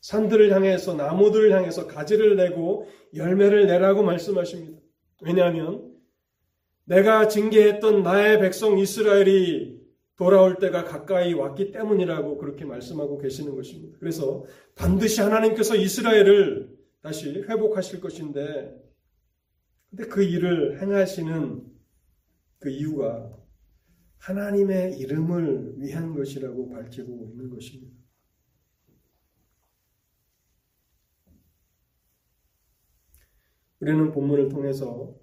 산들을 0.00 0.52
향해서 0.52 0.94
나무들을 0.94 1.52
향해서 1.52 1.86
가지를 1.86 2.36
내고 2.36 2.86
열매를 3.14 3.66
내라고 3.66 4.02
말씀하십니다. 4.02 4.80
왜냐하면 5.22 5.90
내가 6.84 7.28
징계했던 7.28 8.02
나의 8.02 8.40
백성 8.40 8.78
이스라엘이 8.78 9.80
돌아올 10.16 10.56
때가 10.56 10.84
가까이 10.84 11.32
왔기 11.32 11.72
때문이라고 11.72 12.38
그렇게 12.38 12.64
말씀하고 12.64 13.18
계시는 13.18 13.54
것입니다. 13.54 13.96
그래서 14.00 14.44
반드시 14.74 15.20
하나님께서 15.20 15.76
이스라엘을 15.76 16.68
다시 17.02 17.42
회복하실 17.48 18.00
것인데, 18.00 18.74
근데 19.90 20.06
그 20.06 20.22
일을 20.22 20.80
행하시는 20.80 21.66
그 22.60 22.70
이유가 22.70 23.36
하나님의 24.18 24.98
이름을 24.98 25.80
위한 25.80 26.14
것이라고 26.14 26.68
밝히고 26.70 27.30
있는 27.32 27.50
것입니다. 27.50 27.98
우리는 33.80 34.12
본문을 34.12 34.50
통해서 34.50 35.18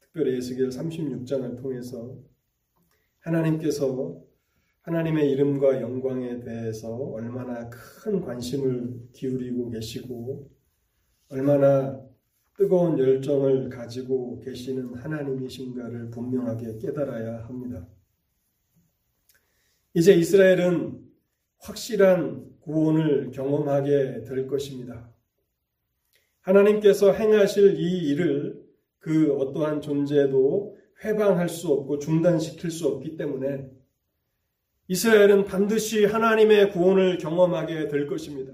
특별히 0.00 0.36
에스겔 0.36 0.68
36장을 0.70 1.56
통해서 1.62 2.18
하나님께서 3.20 4.20
하나님의 4.82 5.30
이름과 5.30 5.80
영광에 5.80 6.40
대해서 6.40 6.92
얼마나 6.92 7.70
큰 7.70 8.20
관심을 8.20 9.10
기울이고 9.12 9.70
계시고 9.70 10.50
얼마나 11.28 12.11
뜨거운 12.56 12.98
열정을 12.98 13.70
가지고 13.70 14.38
계시는 14.40 14.94
하나님이신가를 14.94 16.10
분명하게 16.10 16.78
깨달아야 16.78 17.44
합니다. 17.44 17.86
이제 19.94 20.14
이스라엘은 20.14 21.00
확실한 21.58 22.50
구원을 22.60 23.30
경험하게 23.30 24.24
될 24.24 24.46
것입니다. 24.46 25.10
하나님께서 26.40 27.12
행하실 27.12 27.78
이 27.78 28.08
일을 28.10 28.62
그 28.98 29.32
어떠한 29.34 29.80
존재도 29.80 30.76
회방할 31.04 31.48
수 31.48 31.68
없고 31.68 31.98
중단시킬 31.98 32.70
수 32.70 32.86
없기 32.88 33.16
때문에 33.16 33.68
이스라엘은 34.88 35.44
반드시 35.44 36.04
하나님의 36.04 36.70
구원을 36.70 37.18
경험하게 37.18 37.88
될 37.88 38.06
것입니다. 38.06 38.52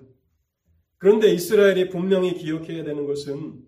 그런데 0.98 1.30
이스라엘이 1.32 1.88
분명히 1.88 2.34
기억해야 2.34 2.84
되는 2.84 3.06
것은 3.06 3.67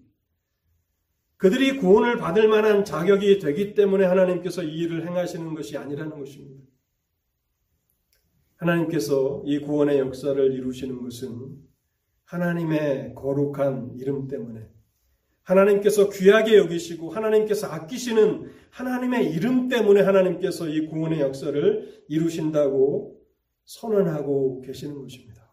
그들이 1.40 1.78
구원을 1.78 2.18
받을 2.18 2.48
만한 2.48 2.84
자격이 2.84 3.38
되기 3.38 3.72
때문에 3.72 4.04
하나님께서 4.04 4.62
이 4.62 4.76
일을 4.80 5.06
행하시는 5.06 5.54
것이 5.54 5.78
아니라는 5.78 6.18
것입니다. 6.18 6.62
하나님께서 8.56 9.42
이 9.46 9.58
구원의 9.58 10.00
역사를 10.00 10.52
이루시는 10.52 11.00
것은 11.00 11.56
하나님의 12.24 13.14
거룩한 13.14 13.94
이름 13.98 14.28
때문에 14.28 14.68
하나님께서 15.42 16.10
귀하게 16.10 16.58
여기시고 16.58 17.08
하나님께서 17.08 17.68
아끼시는 17.68 18.52
하나님의 18.68 19.32
이름 19.32 19.68
때문에 19.68 20.02
하나님께서 20.02 20.68
이 20.68 20.88
구원의 20.88 21.20
역사를 21.20 22.04
이루신다고 22.08 23.18
선언하고 23.64 24.60
계시는 24.60 25.00
것입니다. 25.00 25.50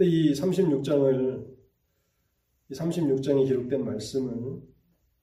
이 0.00 0.32
36장을 0.32 1.57
이 2.70 2.74
36장에 2.74 3.46
기록된 3.46 3.84
말씀을 3.84 4.62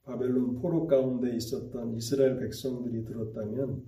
바벨론 0.04 0.56
포로 0.56 0.88
가운데 0.88 1.36
있었던 1.36 1.96
이스라엘 1.96 2.40
백성들이 2.40 3.06
들었다면 3.06 3.84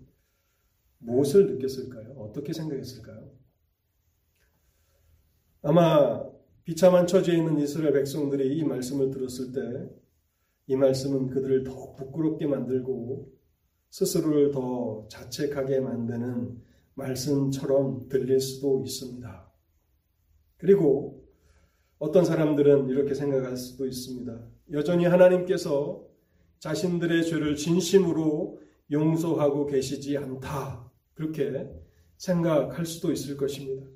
무엇을 1.00 1.48
느꼈을까요? 1.48 2.14
어떻게 2.18 2.54
생각했을까요? 2.54 3.32
아마 5.62 6.24
비참한 6.64 7.08
처지에 7.08 7.38
있는 7.38 7.60
이스라엘 7.60 7.94
백성들이 7.94 8.58
이 8.58 8.64
말씀을 8.64 9.12
들었을 9.12 9.52
때 9.52 10.08
이 10.68 10.76
말씀은 10.76 11.28
그들을 11.28 11.64
더 11.64 11.96
부끄럽게 11.96 12.46
만들고 12.46 13.32
스스로를 13.90 14.52
더 14.52 15.08
자책하게 15.10 15.80
만드는 15.80 16.62
말씀처럼 16.94 18.10
들릴 18.10 18.40
수도 18.42 18.84
있습니다. 18.84 19.50
그리고 20.58 21.17
어떤 22.00 22.26
사람들은 22.26 22.90
이렇게 22.90 23.14
생각할 23.14 23.58
수도 23.58 23.86
있습니다. 23.86 24.40
여전히 24.72 25.06
하나님께서 25.06 26.06
자신들의 26.60 27.26
죄를 27.26 27.56
진심으로 27.56 28.60
용서하고 28.92 29.66
계시지 29.66 30.18
않다. 30.18 30.92
그렇게 31.14 31.70
생각할 32.18 32.86
수도 32.86 33.12
있을 33.12 33.38
것입니다. 33.38 33.88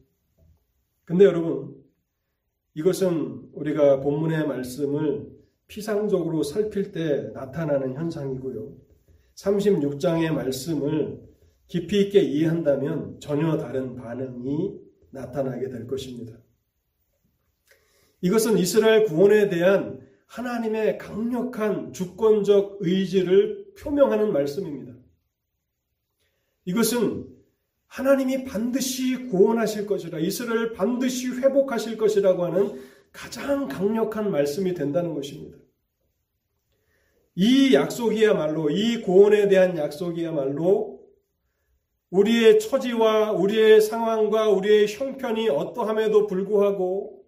근데 1.05 1.25
여러분, 1.25 1.75
이것은 2.73 3.49
우리가 3.53 3.99
본문의 4.01 4.47
말씀을 4.47 5.29
피상적으로 5.67 6.43
살필 6.43 6.91
때 6.91 7.31
나타나는 7.33 7.95
현상이고요. 7.95 8.75
36장의 9.35 10.31
말씀을 10.31 11.21
깊이 11.67 12.01
있게 12.01 12.21
이해한다면 12.21 13.19
전혀 13.19 13.57
다른 13.57 13.95
반응이 13.95 14.79
나타나게 15.11 15.69
될 15.69 15.87
것입니다. 15.87 16.37
이것은 18.21 18.57
이스라엘 18.57 19.03
구원에 19.05 19.49
대한 19.49 19.99
하나님의 20.27 20.97
강력한 20.97 21.91
주권적 21.91 22.77
의지를 22.79 23.73
표명하는 23.77 24.31
말씀입니다. 24.31 24.93
이것은 26.65 27.27
하나님이 27.87 28.45
반드시 28.45 29.25
구원하실 29.25 29.87
것이라 29.87 30.19
이스라엘을 30.19 30.73
반드시 30.73 31.27
회복하실 31.27 31.97
것이라고 31.97 32.45
하는 32.45 32.81
가장 33.11 33.67
강력한 33.67 34.31
말씀이 34.31 34.73
된다는 34.73 35.13
것입니다. 35.13 35.57
이 37.35 37.73
약속이야말로 37.73 38.69
이 38.69 39.01
구원에 39.01 39.49
대한 39.49 39.77
약속이야말로 39.77 41.01
우리의 42.11 42.59
처지와 42.59 43.31
우리의 43.31 43.81
상황과 43.81 44.49
우리의 44.49 44.87
형편이 44.87 45.49
어떠함에도 45.49 46.27
불구하고 46.27 47.20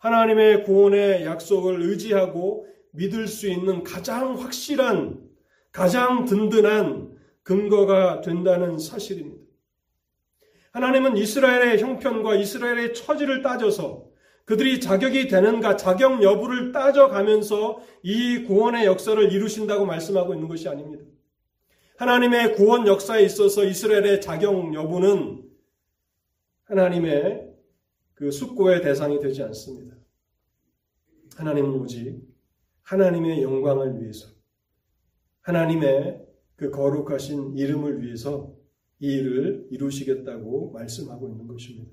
하나님의 0.00 0.64
구원의 0.64 1.24
약속을 1.26 1.82
의지하고 1.82 2.66
믿을 2.92 3.28
수 3.28 3.48
있는 3.48 3.84
가장 3.84 4.34
확실한 4.40 5.20
가장 5.72 6.24
든든한 6.24 7.16
근거가 7.42 8.22
된다는 8.22 8.78
사실입니다. 8.78 9.44
하나님은 10.72 11.16
이스라엘의 11.16 11.80
형편과 11.80 12.34
이스라엘의 12.36 12.94
처지를 12.94 13.42
따져서 13.42 14.06
그들이 14.46 14.80
자격이 14.80 15.28
되는가 15.28 15.76
자격 15.76 16.22
여부를 16.22 16.72
따져가면서 16.72 17.80
이 18.02 18.44
구원의 18.44 18.86
역사를 18.86 19.32
이루신다고 19.32 19.84
말씀하고 19.84 20.34
있는 20.34 20.48
것이 20.48 20.68
아닙니다. 20.68 21.04
하나님의 21.98 22.54
구원 22.54 22.86
역사에 22.86 23.22
있어서 23.24 23.64
이스라엘의 23.64 24.22
자격 24.22 24.72
여부는 24.74 25.42
하나님의 26.64 27.49
그 28.20 28.30
숙고의 28.30 28.82
대상이 28.82 29.18
되지 29.18 29.42
않습니다. 29.44 29.96
하나님은 31.36 31.70
오직 31.70 32.20
하나님의 32.82 33.42
영광을 33.42 33.98
위해서 33.98 34.28
하나님의 35.40 36.26
그 36.54 36.70
거룩하신 36.70 37.56
이름을 37.56 38.02
위해서 38.02 38.54
이 38.98 39.06
일을 39.06 39.68
이루시겠다고 39.70 40.70
말씀하고 40.72 41.30
있는 41.30 41.46
것입니다. 41.46 41.90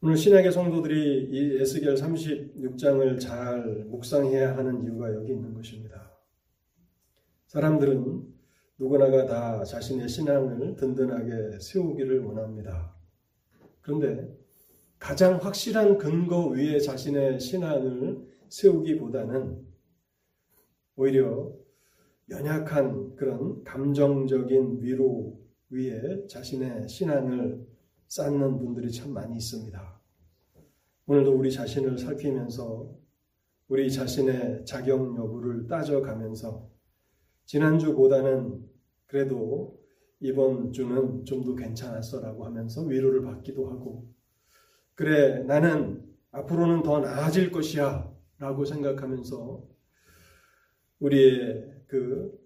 오늘 0.00 0.16
신약의 0.16 0.50
성도들이 0.50 1.28
이 1.30 1.60
에스겔 1.60 1.96
36장을 1.96 3.20
잘 3.20 3.84
묵상해야 3.84 4.56
하는 4.56 4.82
이유가 4.82 5.12
여기 5.12 5.30
있는 5.30 5.52
것입니다. 5.52 6.10
사람들은 7.48 8.32
누구나가 8.78 9.26
다 9.26 9.62
자신의 9.62 10.08
신앙을 10.08 10.74
든든하게 10.76 11.58
세우기를 11.60 12.20
원합니다. 12.20 13.01
그런데 13.82 14.34
가장 14.98 15.36
확실한 15.36 15.98
근거 15.98 16.46
위에 16.46 16.78
자신의 16.78 17.40
신앙을 17.40 18.24
세우기보다는 18.48 19.66
오히려 20.96 21.52
연약한 22.30 23.16
그런 23.16 23.64
감정적인 23.64 24.80
위로 24.80 25.40
위에 25.70 26.26
자신의 26.28 26.88
신앙을 26.88 27.66
쌓는 28.06 28.58
분들이 28.58 28.92
참 28.92 29.12
많이 29.12 29.36
있습니다. 29.36 30.00
오늘도 31.06 31.32
우리 31.32 31.50
자신을 31.50 31.98
살피면서 31.98 32.94
우리 33.68 33.90
자신의 33.90 34.64
자격 34.64 35.16
여부를 35.16 35.66
따져가면서 35.66 36.70
지난주보다는 37.46 38.68
그래도 39.06 39.81
이번 40.22 40.72
주는 40.72 41.24
좀 41.24 41.44
더 41.44 41.54
괜찮았어라고 41.56 42.44
하면서 42.44 42.82
위로를 42.82 43.22
받기도 43.22 43.68
하고 43.70 44.06
그래 44.94 45.42
나는 45.42 46.02
앞으로는 46.30 46.82
더 46.82 47.00
나아질 47.00 47.50
것이야 47.50 48.10
라고 48.38 48.64
생각하면서 48.64 49.62
우리의 51.00 51.82
그 51.88 52.40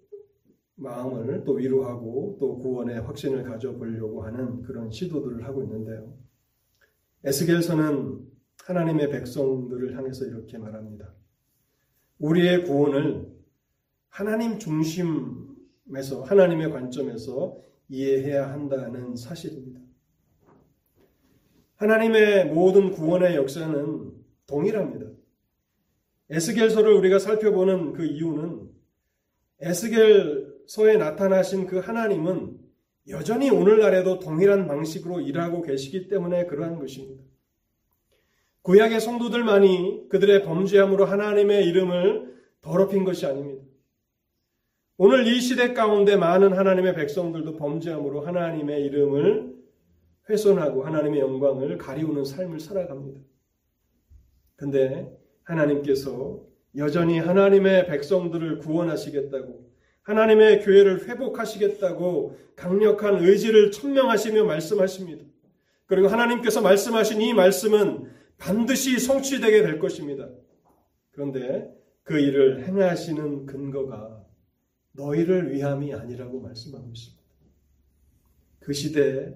마음을 0.75 1.43
또 1.43 1.53
위로하고 1.53 2.37
또 2.39 2.57
구원의 2.59 3.01
확신을 3.01 3.43
가져보려고 3.43 4.23
하는 4.23 4.61
그런 4.63 4.91
시도들을 4.91 5.43
하고 5.45 5.63
있는데요. 5.63 6.15
에스겔서는 7.23 8.27
하나님의 8.63 9.09
백성들을 9.09 9.95
향해서 9.97 10.25
이렇게 10.25 10.57
말합니다. 10.57 11.13
우리의 12.19 12.65
구원을 12.65 13.27
하나님 14.09 14.59
중심에서 14.59 16.23
하나님의 16.25 16.71
관점에서 16.71 17.66
이해해야 17.89 18.51
한다는 18.51 19.15
사실입니다. 19.15 19.79
하나님의 21.75 22.45
모든 22.45 22.91
구원의 22.91 23.35
역사는 23.35 24.11
동일합니다. 24.47 25.11
에스겔서를 26.29 26.91
우리가 26.93 27.19
살펴보는 27.19 27.93
그 27.93 28.05
이유는 28.05 28.69
에스겔서에 29.59 30.97
나타나신 30.97 31.67
그 31.67 31.79
하나님은 31.79 32.59
여전히 33.09 33.49
오늘날에도 33.49 34.19
동일한 34.19 34.67
방식으로 34.67 35.21
일하고 35.21 35.61
계시기 35.61 36.09
때문에 36.09 36.45
그러한 36.45 36.79
것입니다. 36.79 37.23
구약의 38.63 38.99
성도들만이 38.99 40.09
그들의 40.09 40.43
범죄함으로 40.43 41.05
하나님의 41.05 41.65
이름을 41.67 42.35
더럽힌 42.61 43.05
것이 43.05 43.25
아닙니다. 43.25 43.66
오늘 44.99 45.27
이 45.27 45.39
시대 45.39 45.73
가운데 45.73 46.15
많은 46.15 46.53
하나님의 46.53 46.95
백성들도 46.95 47.57
범죄함으로 47.57 48.21
하나님의 48.21 48.83
이름을 48.85 49.55
훼손하고 50.27 50.85
하나님의 50.85 51.19
영광을 51.19 51.77
가리우는 51.77 52.25
삶을 52.25 52.59
살아갑니다. 52.59 53.21
근데 54.55 55.15
하나님께서 55.43 56.41
여전히 56.77 57.19
하나님의 57.19 57.85
백성들을 57.85 58.57
구원하시겠다고 58.57 59.67
하나님의 60.01 60.61
교회를 60.61 61.07
회복하시겠다고 61.07 62.35
강력한 62.55 63.23
의지를 63.23 63.69
천명하시며 63.69 64.45
말씀하십니다. 64.45 65.25
그리고 65.85 66.07
하나님께서 66.07 66.61
말씀하신 66.61 67.21
이 67.21 67.33
말씀은 67.35 68.09
반드시 68.39 68.97
성취되게 68.97 69.61
될 69.61 69.77
것입니다. 69.77 70.27
그런데 71.11 71.71
그 72.01 72.17
일을 72.17 72.65
행하시는 72.65 73.45
근거가 73.45 74.16
너희를 74.97 75.53
위함이 75.53 75.93
아니라고 75.93 76.41
말씀하고 76.41 76.89
있습니다. 76.89 77.23
그 78.59 78.73
시대에 78.73 79.33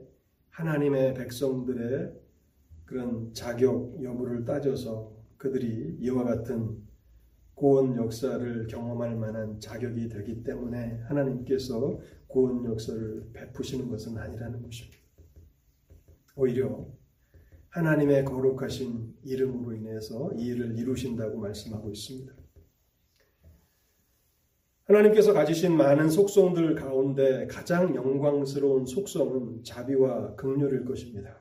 하나님의 0.49 1.13
백성들의 1.13 2.13
그런 2.85 3.33
자격 3.33 4.03
여부를 4.03 4.43
따져서 4.43 5.15
그들이 5.37 5.97
이와 6.01 6.25
같은 6.25 6.83
구원 7.53 7.95
역사를 7.95 8.67
경험할 8.67 9.15
만한 9.15 9.59
자격이 9.59 10.09
되기 10.09 10.43
때문에 10.43 10.99
하나님께서 11.07 11.99
구원 12.27 12.65
역사를 12.65 13.29
베푸시는 13.31 13.87
것은 13.87 14.17
아니라는 14.17 14.61
것입니다. 14.63 14.97
오히려 16.35 16.87
하나님의 17.69 18.25
거룩하신 18.25 19.15
이름으로 19.23 19.75
인해서 19.75 20.31
이 20.35 20.47
일을 20.47 20.77
이루신다고 20.77 21.37
말씀하고 21.37 21.91
있습니다. 21.91 22.40
하나님께서 24.91 25.31
가지신 25.31 25.77
많은 25.77 26.09
속성들 26.09 26.75
가운데 26.75 27.47
가장 27.47 27.95
영광스러운 27.95 28.85
속성은 28.85 29.63
자비와 29.63 30.35
긍휼일 30.35 30.83
것입니다. 30.83 31.39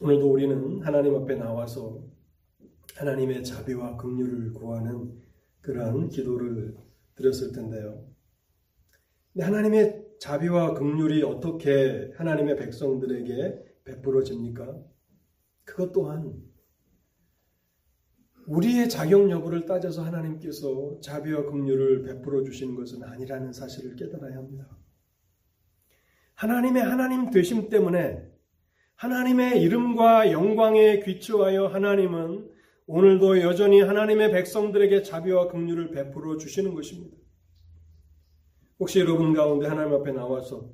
오늘도 0.00 0.32
우리는 0.32 0.80
하나님 0.82 1.14
앞에 1.14 1.36
나와서 1.36 2.04
하나님의 2.96 3.44
자비와 3.44 3.96
긍휼을 3.96 4.52
구하는 4.52 5.16
그러한 5.60 6.08
기도를 6.08 6.76
드렸을 7.14 7.52
텐데요. 7.52 8.04
하나님의 9.38 10.06
자비와 10.18 10.74
긍휼이 10.74 11.22
어떻게 11.22 12.10
하나님의 12.16 12.56
백성들에게 12.56 13.82
베풀어집니까? 13.84 14.76
그것 15.64 15.92
또한 15.92 16.47
우리의 18.48 18.88
자격 18.88 19.30
여부를 19.30 19.66
따져서 19.66 20.02
하나님께서 20.04 20.98
자비와 21.02 21.44
긍휼을 21.44 22.02
베풀어 22.02 22.42
주시는 22.42 22.74
것은 22.76 23.02
아니라는 23.02 23.52
사실을 23.52 23.94
깨달아야 23.94 24.36
합니다. 24.36 24.66
하나님의 26.34 26.82
하나님 26.82 27.30
되심 27.30 27.68
때문에 27.68 28.26
하나님의 28.94 29.60
이름과 29.62 30.32
영광에 30.32 31.00
귀초하여 31.00 31.66
하나님은 31.66 32.50
오늘도 32.86 33.42
여전히 33.42 33.82
하나님의 33.82 34.32
백성들에게 34.32 35.02
자비와 35.02 35.48
긍휼을 35.48 35.90
베풀어 35.90 36.38
주시는 36.38 36.74
것입니다. 36.74 37.18
혹시 38.80 39.00
여러분 39.00 39.34
가운데 39.34 39.66
하나님 39.66 39.92
앞에 39.94 40.12
나와서 40.12 40.72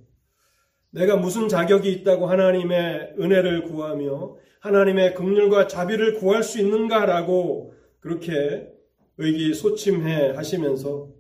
내가 0.95 1.17
무슨 1.17 1.49
자격이 1.49 1.91
있다고 1.91 2.27
하나님의 2.27 3.17
은혜를 3.19 3.65
구하며 3.65 4.37
하나님의 4.61 5.15
긍휼과 5.15 5.67
자비를 5.67 6.15
구할 6.15 6.45
수 6.45 6.61
있는가라고 6.61 7.75
그렇게 7.99 8.73
의기소침해 9.19 10.31
하시면서 10.31 11.13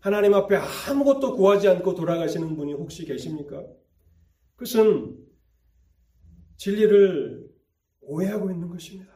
하나님 0.00 0.32
앞에 0.32 0.56
아무것도 0.56 1.36
구하지 1.36 1.68
않고 1.68 1.94
돌아가시는 1.94 2.56
분이 2.56 2.72
혹시 2.72 3.04
계십니까? 3.04 3.62
그것은 4.56 5.18
진리를 6.56 7.50
오해하고 8.00 8.50
있는 8.50 8.68
것입니다. 8.70 9.12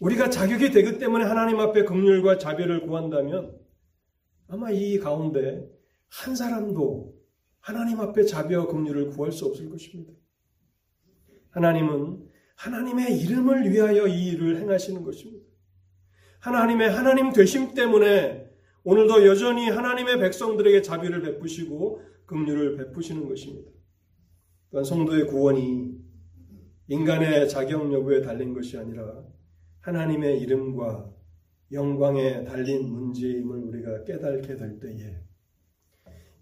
우리가 0.00 0.30
자격이 0.30 0.70
되기 0.70 0.98
때문에 0.98 1.24
하나님 1.24 1.58
앞에 1.58 1.82
긍휼과 1.84 2.38
자비를 2.38 2.86
구한다면 2.86 3.58
아마 4.46 4.70
이 4.70 4.98
가운데 4.98 5.68
한 6.08 6.36
사람도 6.36 7.15
하나님 7.66 7.98
앞에 7.98 8.24
자비와 8.24 8.68
긍휼을 8.68 9.08
구할 9.08 9.32
수 9.32 9.44
없을 9.44 9.68
것입니다. 9.68 10.12
하나님은 11.50 12.24
하나님의 12.54 13.18
이름을 13.18 13.72
위하여 13.72 14.06
이 14.06 14.28
일을 14.28 14.60
행하시는 14.60 15.02
것입니다. 15.02 15.44
하나님의 16.38 16.90
하나님 16.90 17.32
되심 17.32 17.74
때문에 17.74 18.48
오늘도 18.84 19.26
여전히 19.26 19.68
하나님의 19.68 20.20
백성들에게 20.20 20.80
자비를 20.82 21.22
베푸시고 21.22 22.02
긍휼을 22.26 22.76
베푸시는 22.76 23.28
것입니다. 23.28 23.68
또한 24.70 24.84
성도의 24.84 25.26
구원이 25.26 25.90
인간의 26.86 27.48
자격 27.48 27.92
여부에 27.92 28.22
달린 28.22 28.54
것이 28.54 28.78
아니라 28.78 29.24
하나님의 29.80 30.38
이름과 30.38 31.10
영광에 31.72 32.44
달린 32.44 32.88
문제임을 32.92 33.58
우리가 33.58 34.04
깨닫게 34.04 34.54
될 34.54 34.78
때에 34.78 35.20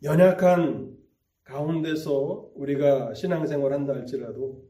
연약한 0.02 1.04
가운데서 1.44 2.50
우리가 2.54 3.14
신앙생활 3.14 3.72
한다 3.72 3.94
할지라도 3.94 4.68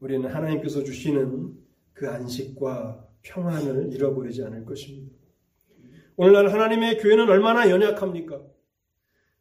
우리는 0.00 0.28
하나님께서 0.28 0.84
주시는 0.84 1.54
그 1.92 2.08
안식과 2.08 3.08
평안을 3.22 3.92
잃어버리지 3.92 4.44
않을 4.44 4.64
것입니다. 4.64 5.16
오늘날 6.16 6.52
하나님의 6.52 6.98
교회는 6.98 7.28
얼마나 7.28 7.70
연약합니까? 7.70 8.42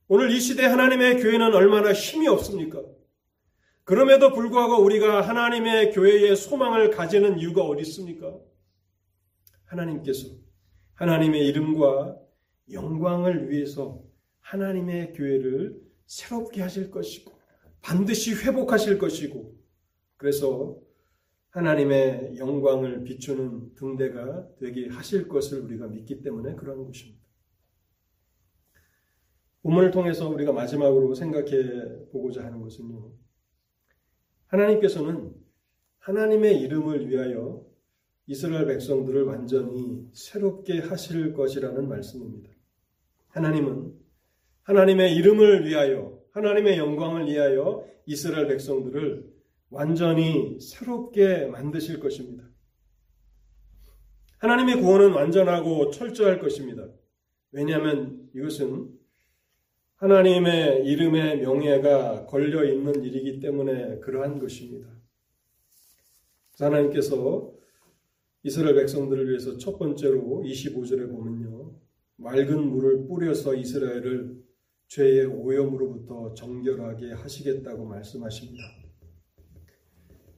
오늘 0.07 0.31
이 0.31 0.39
시대 0.39 0.65
하나님의 0.65 1.21
교회는 1.21 1.53
얼마나 1.53 1.91
힘이 1.91 2.27
없습니까? 2.27 2.83
그럼에도 3.83 4.33
불구하고 4.33 4.83
우리가 4.83 5.21
하나님의 5.21 5.91
교회에 5.91 6.35
소망을 6.35 6.91
가지는 6.91 7.39
이유가 7.39 7.63
어디 7.63 7.81
있습니까? 7.81 8.37
하나님께서 9.65 10.27
하나님의 10.93 11.47
이름과 11.47 12.17
영광을 12.71 13.49
위해서 13.49 14.03
하나님의 14.41 15.13
교회를 15.13 15.86
새롭게 16.07 16.61
하실 16.61 16.89
것이고 16.89 17.37
반드시 17.81 18.33
회복하실 18.33 18.97
것이고 18.97 19.55
그래서 20.17 20.79
하나님의 21.49 22.37
영광을 22.37 23.03
비추는 23.03 23.75
등대가 23.75 24.47
되게 24.59 24.87
하실 24.89 25.27
것을 25.27 25.61
우리가 25.61 25.87
믿기 25.87 26.21
때문에 26.21 26.55
그러한 26.55 26.85
것입니다. 26.85 27.25
본문을 29.61 29.91
통해서 29.91 30.29
우리가 30.29 30.53
마지막으로 30.53 31.13
생각해 31.13 32.09
보고자 32.11 32.43
하는 32.45 32.61
것은요. 32.61 33.11
하나님께서는 34.47 35.33
하나님의 35.99 36.61
이름을 36.61 37.09
위하여 37.09 37.65
이스라엘 38.27 38.65
백성들을 38.67 39.23
완전히 39.23 40.07
새롭게 40.13 40.79
하실 40.79 41.33
것이라는 41.33 41.87
말씀입니다. 41.87 42.49
하나님은 43.29 44.06
하나님의 44.67 45.15
이름을 45.15 45.65
위하여 45.65 46.19
하나님의 46.31 46.77
영광을 46.77 47.25
위하여 47.25 47.87
이스라엘 48.05 48.47
백성들을 48.47 49.33
완전히 49.69 50.59
새롭게 50.59 51.45
만드실 51.45 52.01
것입니다. 52.01 52.43
하나님의 54.39 54.81
구원은 54.81 55.13
완전하고 55.13 55.91
철저할 55.91 56.39
것입니다. 56.39 56.85
왜냐하면 57.51 58.29
이것은 58.35 58.89
하나님의 59.95 60.85
이름의 60.85 61.39
명예가 61.39 62.25
걸려 62.25 62.65
있는 62.65 63.03
일이기 63.05 63.39
때문에 63.39 63.99
그러한 63.99 64.37
것입니다. 64.37 64.89
하나님께서 66.59 67.53
이스라엘 68.43 68.75
백성들을 68.75 69.29
위해서 69.29 69.57
첫 69.57 69.79
번째로 69.79 70.43
25절에 70.45 71.09
보면요. 71.09 71.73
맑은 72.17 72.69
물을 72.69 73.07
뿌려서 73.07 73.55
이스라엘을 73.55 74.46
죄의 74.87 75.25
오염으로부터 75.25 76.33
정결하게 76.33 77.13
하시겠다고 77.13 77.85
말씀하십니다. 77.85 78.63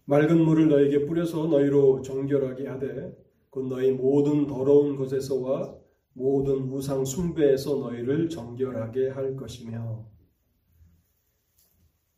맑은 0.06 0.42
물을 0.42 0.70
너에게 0.70 1.06
뿌려서 1.06 1.48
너희로 1.48 2.02
정결하게 2.02 2.68
하되 2.68 3.16
곧 3.50 3.68
너희 3.68 3.92
모든 3.92 4.48
더러운 4.48 4.96
것에서와 4.96 5.78
모든 6.14 6.64
우상 6.72 7.06
숭배에서 7.06 7.78
너희를 7.78 8.30
정결하게 8.30 9.10
할 9.10 9.36
것이며 9.36 10.08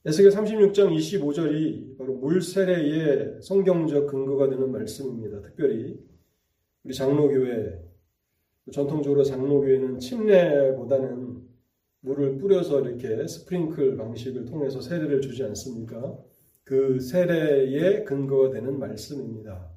에스겔 0.05 0.31
36장 0.31 0.95
25절이 0.95 1.97
바로 1.97 2.15
물 2.15 2.41
세례의 2.41 3.41
성경적 3.41 4.07
근거가 4.07 4.49
되는 4.49 4.71
말씀입니다. 4.71 5.41
특별히 5.41 5.99
우리 6.83 6.93
장로교회 6.93 7.91
전통적으로 8.71 9.23
장로교회는 9.23 9.99
침례보다는 9.99 11.30
물을 12.01 12.37
뿌려서 12.37 12.81
이렇게 12.81 13.27
스프링클 13.27 13.95
방식을 13.97 14.45
통해서 14.45 14.81
세례를 14.81 15.21
주지 15.21 15.43
않습니까? 15.43 16.17
그 16.63 16.99
세례의 16.99 18.05
근거가 18.05 18.51
되는 18.51 18.79
말씀입니다. 18.79 19.71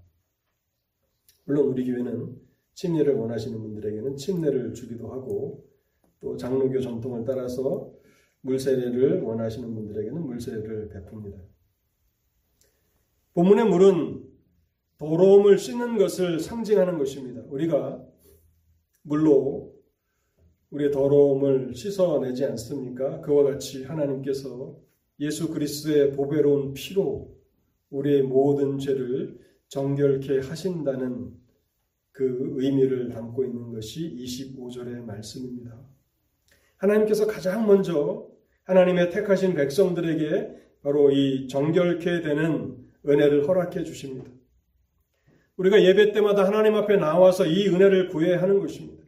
물론 1.45 1.69
우리 1.69 1.85
교회는 1.85 2.35
침례를 2.75 3.15
원하시는 3.15 3.61
분들에게는 3.61 4.17
침례를 4.17 4.73
주기도 4.73 5.13
하고 5.13 5.67
또 6.21 6.37
장로교 6.37 6.81
전통을 6.81 7.25
따라서 7.25 7.93
물세례를 8.41 9.21
원하시는 9.21 9.75
분들에게는 9.75 10.27
물세례를 10.27 10.89
베풉니다. 10.89 11.39
본문의 13.35 13.67
물은 13.67 14.25
더러움을 14.99 15.59
씻는 15.59 15.99
것을 15.99 16.41
상징하는 16.41 16.99
것입니다. 16.99 17.43
우리가 17.49 18.03
물로 19.03 19.74
우리의 20.75 20.91
더러움을 20.91 21.73
씻어내지 21.75 22.45
않습니까? 22.47 23.21
그와 23.21 23.45
같이 23.45 23.85
하나님께서 23.85 24.77
예수 25.21 25.51
그리스도의 25.51 26.13
보배로운 26.13 26.75
피로 26.75 27.33
우리의 27.91 28.23
모든 28.23 28.79
죄를 28.79 29.39
정결케 29.69 30.41
하신다는 30.41 31.33
그 32.11 32.55
의미를 32.57 33.09
담고 33.09 33.45
있는 33.45 33.73
것이 33.73 34.17
25절의 34.17 35.05
말씀입니다. 35.05 35.79
하나님께서 36.77 37.27
가장 37.27 37.67
먼저 37.67 38.29
하나님의 38.65 39.11
택하신 39.11 39.55
백성들에게 39.55 40.57
바로 40.83 41.13
이 41.13 41.47
정결케 41.47 42.21
되는 42.23 42.77
은혜를 43.07 43.47
허락해 43.47 43.85
주십니다. 43.85 44.31
우리가 45.57 45.83
예배 45.83 46.13
때마다 46.13 46.45
하나님 46.45 46.75
앞에 46.75 46.97
나와서 46.97 47.47
이 47.47 47.69
은혜를 47.69 48.09
구해야 48.09 48.43
하는 48.43 48.59
것입니다. 48.59 49.04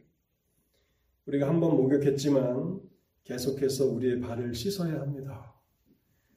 우리가 1.27 1.49
한번 1.49 1.75
목욕했지만 1.75 2.79
계속해서 3.25 3.85
우리의 3.85 4.21
발을 4.21 4.53
씻어야 4.55 5.01
합니다. 5.01 5.53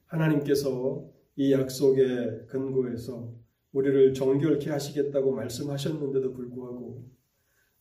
하나님께서 0.07 1.09
이 1.37 1.53
약속의 1.53 2.47
근거에서 2.49 3.33
우리를 3.73 4.13
정결케 4.15 4.69
하시겠다고 4.69 5.33
말씀하셨는데도 5.33 6.33
불구하고 6.33 7.09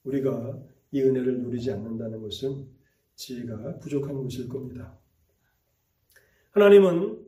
우리가 0.04 0.62
이 0.92 1.02
은혜를 1.02 1.42
누리지 1.42 1.72
않는다는 1.72 2.22
것은 2.22 2.68
지혜가 3.16 3.80
부족한 3.80 4.22
것일 4.22 4.48
겁니다. 4.48 5.00
하나님은 6.52 7.26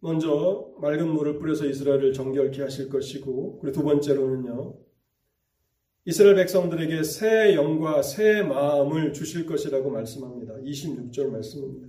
먼저 0.00 0.72
맑은 0.80 1.08
물을 1.08 1.38
뿌려서 1.38 1.66
이스라엘을 1.66 2.14
정결케 2.14 2.62
하실 2.62 2.88
것이고 2.88 3.58
그리고 3.60 3.74
두 3.74 3.84
번째로는요. 3.84 4.78
이스라엘 6.06 6.34
백성들에게 6.36 7.02
새 7.02 7.54
영과 7.54 8.02
새 8.02 8.42
마음을 8.42 9.12
주실 9.12 9.44
것이라고 9.46 9.90
말씀합니다. 9.90 10.54
26절 10.54 11.30
말씀입니다. 11.30 11.88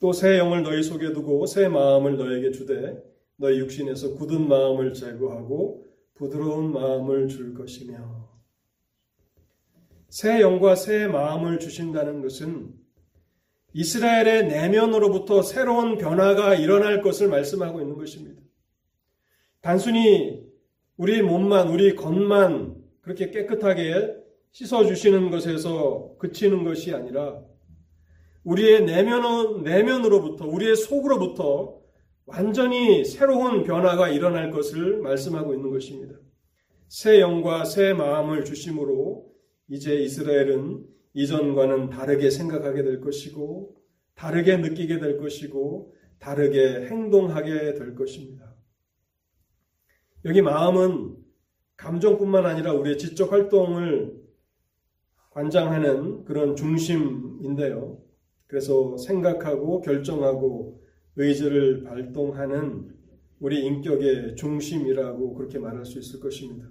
또 0.00 0.12
새 0.12 0.38
영을 0.38 0.62
너희 0.62 0.82
속에 0.82 1.12
두고 1.12 1.46
새 1.46 1.68
마음을 1.68 2.16
너에게 2.16 2.52
주되 2.52 3.02
너희 3.36 3.58
육신에서 3.58 4.14
굳은 4.14 4.46
마음을 4.48 4.92
제거하고 4.92 5.86
부드러운 6.14 6.72
마음을 6.72 7.28
줄 7.28 7.54
것이며 7.54 8.28
새 10.08 10.40
영과 10.40 10.74
새 10.74 11.06
마음을 11.06 11.58
주신다는 11.58 12.22
것은 12.22 12.74
이스라엘의 13.72 14.48
내면으로부터 14.48 15.42
새로운 15.42 15.98
변화가 15.98 16.54
일어날 16.54 17.02
것을 17.02 17.28
말씀하고 17.28 17.80
있는 17.80 17.96
것입니다. 17.96 18.42
단순히 19.60 20.47
우리 20.98 21.22
몸만, 21.22 21.68
우리 21.68 21.94
겉만 21.94 22.74
그렇게 23.02 23.30
깨끗하게 23.30 24.16
씻어주시는 24.50 25.30
것에서 25.30 26.16
그치는 26.18 26.64
것이 26.64 26.92
아니라 26.92 27.40
우리의 28.42 28.84
내면, 28.84 29.62
내면으로부터, 29.62 30.46
우리의 30.48 30.74
속으로부터 30.74 31.78
완전히 32.26 33.04
새로운 33.04 33.62
변화가 33.62 34.08
일어날 34.08 34.50
것을 34.50 34.98
말씀하고 34.98 35.54
있는 35.54 35.70
것입니다. 35.70 36.16
새 36.88 37.20
영과 37.20 37.64
새 37.64 37.92
마음을 37.92 38.44
주심으로 38.44 39.24
이제 39.68 39.94
이스라엘은 39.94 40.84
이전과는 41.14 41.90
다르게 41.90 42.28
생각하게 42.28 42.82
될 42.82 43.00
것이고, 43.00 43.76
다르게 44.16 44.56
느끼게 44.56 44.98
될 44.98 45.16
것이고, 45.18 45.94
다르게 46.18 46.86
행동하게 46.86 47.74
될 47.74 47.94
것입니다. 47.94 48.47
여기 50.28 50.42
마음은 50.42 51.16
감정뿐만 51.78 52.44
아니라 52.44 52.74
우리의 52.74 52.98
지적 52.98 53.32
활동을 53.32 54.22
관장하는 55.30 56.24
그런 56.26 56.54
중심인데요. 56.54 57.98
그래서 58.46 58.98
생각하고 58.98 59.80
결정하고 59.80 60.84
의지를 61.16 61.82
발동하는 61.84 62.94
우리 63.40 63.64
인격의 63.64 64.36
중심이라고 64.36 65.32
그렇게 65.32 65.58
말할 65.58 65.86
수 65.86 65.98
있을 65.98 66.20
것입니다. 66.20 66.68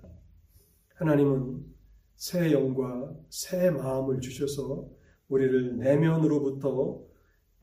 하나님은 0.93 1.65
새 2.15 2.51
영과 2.51 3.11
새 3.29 3.71
마음을 3.71 4.21
주셔서 4.21 4.87
우리를 5.29 5.77
내면으로부터 5.77 7.01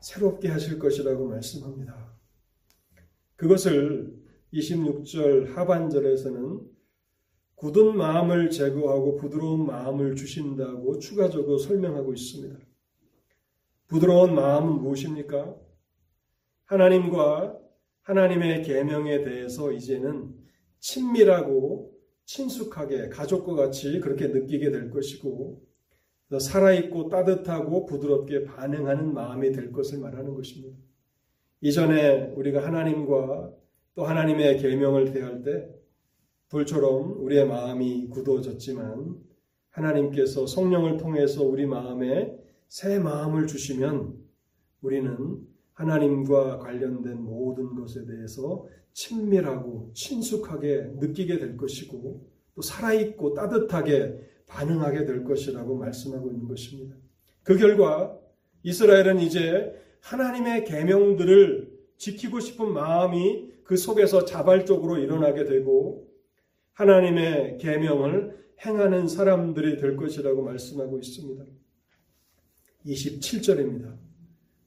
새롭게 0.01 0.49
하실 0.49 0.81
것이라고 0.81 1.29
말씀합니다. 1.29 2.18
그것을 3.37 4.24
26절 4.55 5.55
하반절에서는 5.55 6.61
굳은 7.57 7.97
마음을 7.97 8.51
제거하고 8.51 9.17
부드러운 9.17 9.67
마음을 9.67 10.15
주신다고 10.17 10.99
추가적으로 10.99 11.59
설명하고 11.59 12.13
있습니다. 12.13 12.59
부드러운 13.89 14.35
마음은 14.35 14.83
무엇입니까? 14.83 15.57
하나님과 16.65 17.59
하나님의 18.03 18.63
계명에 18.63 19.25
대해서 19.25 19.73
이제는 19.73 20.35
친밀하고 20.79 21.93
친숙하게 22.25 23.09
가족과 23.09 23.55
같이 23.55 24.01
그렇게 24.01 24.29
느끼게 24.29 24.71
될 24.71 24.91
것이고 24.91 25.63
살아있고 26.39 27.09
따뜻하고 27.09 27.87
부드럽게 27.87 28.45
반응하는 28.45 29.15
마음이 29.15 29.53
될 29.53 29.73
것을 29.73 29.99
말하는 30.01 30.35
것입니다. 30.35 30.77
이전에 31.61 32.33
우리가 32.35 32.65
하나님과 32.65 33.53
또 33.95 34.05
하나님의 34.05 34.59
계명을 34.59 35.12
대할 35.12 35.42
때 35.42 35.68
돌처럼 36.49 37.22
우리의 37.22 37.47
마음이 37.47 38.09
굳어졌지만 38.09 39.16
하나님께서 39.70 40.47
성령을 40.47 40.97
통해서 40.97 41.42
우리 41.42 41.66
마음에 41.66 42.36
새 42.68 42.99
마음을 42.99 43.47
주시면 43.47 44.14
우리는 44.82 45.38
하나님과 45.72 46.59
관련된 46.59 47.20
모든 47.20 47.74
것에 47.74 48.05
대해서 48.07 48.66
친밀하고 48.92 49.90
친숙하게 49.95 50.92
느끼게 50.97 51.38
될 51.38 51.57
것이고 51.57 52.28
또 52.55 52.62
살아있고 52.62 53.34
따뜻하게 53.34 54.20
반응하게 54.47 55.05
될 55.05 55.24
것이라고 55.24 55.76
말씀하고 55.76 56.30
있는 56.30 56.47
것입니다. 56.47 56.95
그 57.42 57.57
결과 57.57 58.16
이스라엘은 58.62 59.20
이제 59.20 59.74
하나님의 60.01 60.64
계명들을 60.64 61.74
지키고 61.97 62.40
싶은 62.40 62.72
마음이 62.72 63.54
그 63.65 63.77
속에서 63.77 64.25
자발적으로 64.25 64.99
일어나게 64.99 65.45
되고 65.45 66.09
하나님의 66.73 67.59
계명을 67.59 68.45
행하는 68.65 69.09
사람들이 69.09 69.77
될 69.79 69.97
것이라고 69.97 70.43
말씀하고 70.43 70.99
있습니다. 70.99 71.45
27절입니다. 72.87 73.99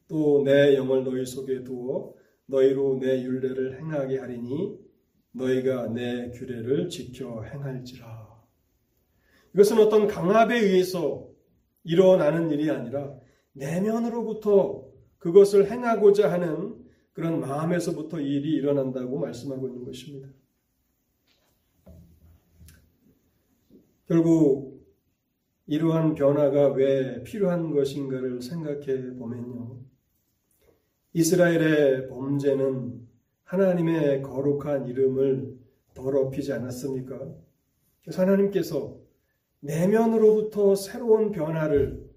또 0.07 0.41
내 0.43 0.75
영을 0.75 1.03
너희 1.03 1.25
속에 1.25 1.63
두어 1.63 2.13
너희로 2.45 2.99
내 2.99 3.21
율례를 3.23 3.79
행하게 3.79 4.17
하리니 4.19 4.79
너희가 5.33 5.89
내 5.89 6.31
규례를 6.31 6.89
지켜 6.89 7.43
행할지라. 7.43 8.27
이것은 9.53 9.79
어떤 9.79 10.07
강압에 10.07 10.57
의해서 10.57 11.27
일어나는 11.83 12.49
일이 12.51 12.69
아니라 12.71 13.13
내면으로부터 13.53 14.87
그것을 15.17 15.69
행하고자 15.69 16.31
하는 16.31 16.75
그런 17.17 17.39
마음에서부터 17.39 18.19
일이 18.19 18.51
일어난다고 18.57 19.17
말씀하고 19.17 19.67
있는 19.69 19.83
것입니다. 19.85 20.29
결국 24.05 24.85
이러한 25.65 26.13
변화가 26.13 26.73
왜 26.73 27.23
필요한 27.23 27.71
것인가를 27.73 28.39
생각해 28.43 29.15
보면요. 29.15 29.79
이스라엘의 31.13 32.07
범죄는 32.07 33.07
하나님의 33.45 34.21
거룩한 34.21 34.87
이름을 34.87 35.57
더럽히지 35.95 36.53
않았습니까? 36.53 37.33
그래서 38.03 38.21
하나님께서 38.21 38.95
내면으로부터 39.61 40.75
새로운 40.75 41.31
변화를 41.31 42.07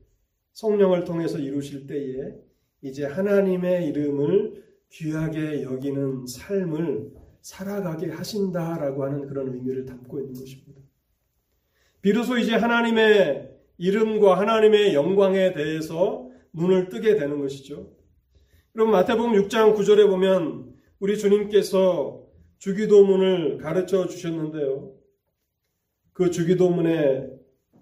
성령을 0.53 1.05
통해서 1.05 1.39
이루실 1.39 1.87
때에 1.87 2.35
이제 2.83 3.07
하나님의 3.07 3.89
이름을 3.89 4.69
귀하게 4.91 5.63
여기는 5.63 6.27
삶을 6.27 7.13
살아가게 7.41 8.11
하신다라고 8.11 9.05
하는 9.05 9.27
그런 9.27 9.53
의미를 9.55 9.87
담고 9.87 10.21
있는 10.21 10.35
것입니다. 10.35 10.81
비로소 12.03 12.39
이제 12.39 12.55
하나님의 12.55 13.57
이름과 13.79 14.39
하나님의 14.39 14.95
영광에 14.95 15.53
대해서 15.53 16.29
눈을 16.53 16.89
뜨게 16.89 17.17
되는 17.17 17.39
것이죠. 17.39 17.95
그럼 18.73 18.91
마태복음 18.91 19.33
6장 19.33 19.77
9절에 19.77 20.09
보면 20.09 20.75
우리 20.99 21.19
주님께서 21.19 22.27
주기도문을 22.59 23.59
가르쳐 23.59 24.07
주셨는데요. 24.07 24.95
그 26.13 26.31
주기도문의 26.31 27.31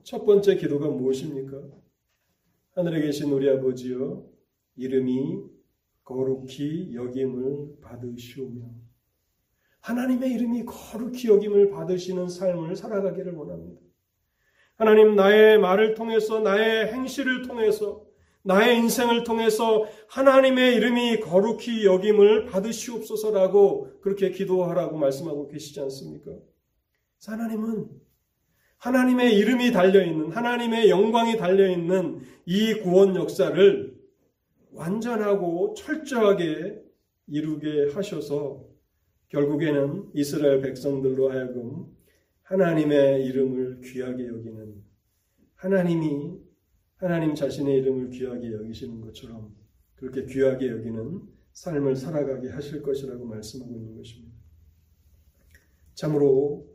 첫 0.04 0.24
번째 0.24 0.56
기도가 0.56 0.88
무엇입니까? 0.88 1.60
하늘에 2.70 3.02
계신 3.02 3.32
우리 3.32 3.50
아버지여 3.50 4.24
이름이 4.76 5.57
거룩히 6.08 6.94
여김을 6.94 7.80
받으시오며 7.82 8.62
하나님의 9.80 10.32
이름이 10.32 10.64
거룩히 10.64 11.28
여김을 11.28 11.70
받으시는 11.70 12.28
삶을 12.28 12.76
살아가기를 12.76 13.34
원합니다. 13.34 13.82
하나님 14.76 15.16
나의 15.16 15.58
말을 15.58 15.94
통해서 15.94 16.40
나의 16.40 16.92
행실을 16.94 17.42
통해서 17.42 18.06
나의 18.42 18.78
인생을 18.78 19.24
통해서 19.24 19.84
하나님의 20.08 20.76
이름이 20.76 21.20
거룩히 21.20 21.84
여김을 21.84 22.46
받으시옵소서라고 22.46 24.00
그렇게 24.00 24.30
기도하라고 24.30 24.96
말씀하고 24.96 25.48
계시지 25.48 25.78
않습니까? 25.80 26.30
하나님은 27.26 27.86
하나님의 28.78 29.36
이름이 29.36 29.72
달려있는, 29.72 30.30
하나님의 30.30 30.88
영광이 30.88 31.36
달려있는 31.36 32.22
이 32.46 32.74
구원 32.74 33.14
역사를 33.16 33.97
완전하고 34.72 35.74
철저하게 35.74 36.82
이루게 37.26 37.90
하셔서 37.92 38.66
결국에는 39.28 40.10
이스라엘 40.14 40.60
백성들로 40.62 41.30
하여금 41.30 41.86
하나님의 42.42 43.24
이름을 43.26 43.80
귀하게 43.82 44.26
여기는 44.26 44.82
하나님이 45.54 46.38
하나님 46.96 47.34
자신의 47.34 47.78
이름을 47.78 48.10
귀하게 48.10 48.52
여기시는 48.52 49.00
것처럼 49.02 49.54
그렇게 49.96 50.24
귀하게 50.24 50.70
여기는 50.70 51.20
삶을 51.52 51.96
살아가게 51.96 52.48
하실 52.48 52.82
것이라고 52.82 53.24
말씀하고 53.24 53.74
있는 53.74 53.96
것입니다. 53.96 54.36
참으로 55.94 56.66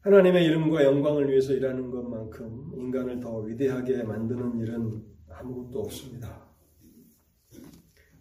하나님의 0.00 0.44
이름과 0.46 0.84
영광을 0.84 1.28
위해서 1.30 1.52
일하는 1.52 1.90
것만큼 1.90 2.72
인간을 2.76 3.20
더 3.20 3.38
위대하게 3.38 4.02
만드는 4.02 4.58
일은 4.58 5.04
아무것도 5.28 5.80
없습니다. 5.80 6.47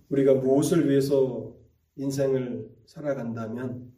우리가 0.09 0.35
무엇을 0.35 0.89
위해서 0.89 1.55
인생을 1.95 2.69
살아간다면 2.85 3.91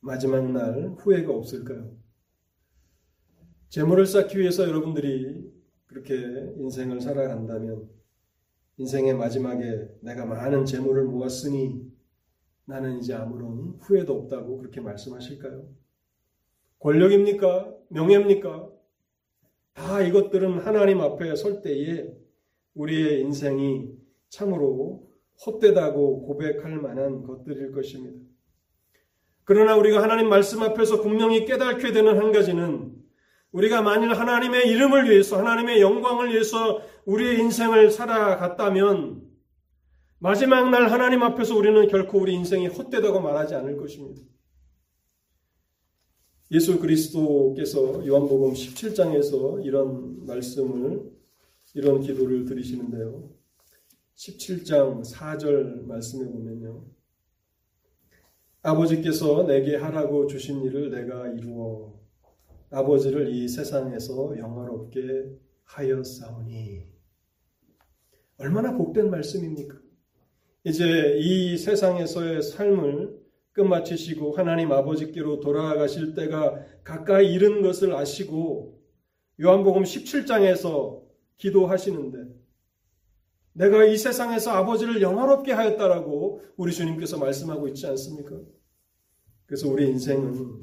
마지막 0.00 0.50
날 0.50 0.94
후회가 0.98 1.32
없을까요? 1.32 1.96
재물을 3.68 4.04
쌓기 4.04 4.38
위해서 4.38 4.66
여러분들이 4.66 5.50
그렇게 5.86 6.14
인생을 6.56 7.00
살아간다면 7.00 7.88
인생의 8.78 9.14
마지막에 9.14 9.88
내가 10.00 10.24
많은 10.24 10.64
재물을 10.64 11.04
모았으니 11.04 11.90
나는 12.64 12.98
이제 12.98 13.14
아무런 13.14 13.76
후회도 13.80 14.14
없다고 14.16 14.58
그렇게 14.58 14.80
말씀하실까요? 14.80 15.68
권력입니까? 16.78 17.76
명예입니까? 17.88 18.70
다 19.74 20.00
이것들은 20.02 20.58
하나님 20.60 21.00
앞에 21.00 21.34
설 21.36 21.62
때에 21.62 22.12
우리의 22.74 23.20
인생이 23.22 23.90
참으로 24.28 25.09
헛되다고 25.46 26.26
고백할 26.26 26.76
만한 26.76 27.22
것들일 27.22 27.72
것입니다. 27.72 28.18
그러나 29.44 29.76
우리가 29.76 30.02
하나님 30.02 30.28
말씀 30.28 30.62
앞에서 30.62 31.00
분명히 31.02 31.44
깨닫게 31.44 31.92
되는 31.92 32.18
한 32.18 32.32
가지는 32.32 32.94
우리가 33.52 33.82
만일 33.82 34.12
하나님의 34.12 34.68
이름을 34.68 35.10
위해서 35.10 35.38
하나님의 35.38 35.80
영광을 35.80 36.32
위해서 36.32 36.82
우리의 37.04 37.40
인생을 37.40 37.90
살아갔다면 37.90 39.22
마지막 40.18 40.70
날 40.70 40.90
하나님 40.90 41.22
앞에서 41.22 41.56
우리는 41.56 41.88
결코 41.88 42.18
우리 42.20 42.34
인생이 42.34 42.68
헛되다고 42.68 43.20
말하지 43.20 43.54
않을 43.54 43.76
것입니다. 43.76 44.20
예수 46.52 46.78
그리스도께서 46.78 48.06
요한복음 48.06 48.52
17장에서 48.52 49.64
이런 49.64 50.26
말씀을 50.26 51.10
이런 51.74 52.00
기도를 52.00 52.44
드리시는데요. 52.44 53.39
17장 54.20 55.02
4절 55.02 55.86
말씀에 55.86 56.30
보면요. 56.30 56.84
아버지께서 58.60 59.44
내게 59.44 59.76
하라고 59.76 60.26
주신 60.26 60.62
일을 60.62 60.90
내가 60.90 61.28
이루어 61.28 61.98
아버지를 62.68 63.30
이 63.32 63.48
세상에서 63.48 64.36
영화롭게 64.36 65.00
하였사오니 65.64 66.82
얼마나 68.36 68.76
복된 68.76 69.10
말씀입니까? 69.10 69.78
이제 70.64 71.16
이 71.18 71.56
세상에서의 71.56 72.42
삶을 72.42 73.18
끝마치시고 73.52 74.32
하나님 74.32 74.70
아버지께로 74.70 75.40
돌아가실 75.40 76.14
때가 76.14 76.62
가까이 76.84 77.32
이른 77.32 77.62
것을 77.62 77.94
아시고 77.94 78.82
요한복음 79.40 79.84
17장에서 79.84 81.00
기도하시는데 81.38 82.39
내가 83.60 83.84
이 83.84 83.98
세상에서 83.98 84.52
아버지를 84.52 85.02
영화롭게 85.02 85.52
하였다라고 85.52 86.42
우리 86.56 86.72
주님께서 86.72 87.18
말씀하고 87.18 87.68
있지 87.68 87.86
않습니까? 87.88 88.40
그래서 89.44 89.68
우리 89.68 89.86
인생은 89.86 90.62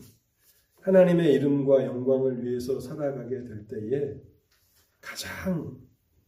하나님의 0.82 1.32
이름과 1.34 1.86
영광을 1.86 2.44
위해서 2.44 2.80
살아가게 2.80 3.44
될 3.44 3.68
때에 3.68 4.16
가장 5.00 5.78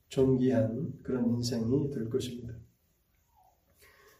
존귀한 0.09 0.93
그런 1.01 1.27
인생이 1.29 1.89
될 1.89 2.07
것입니다. 2.07 2.53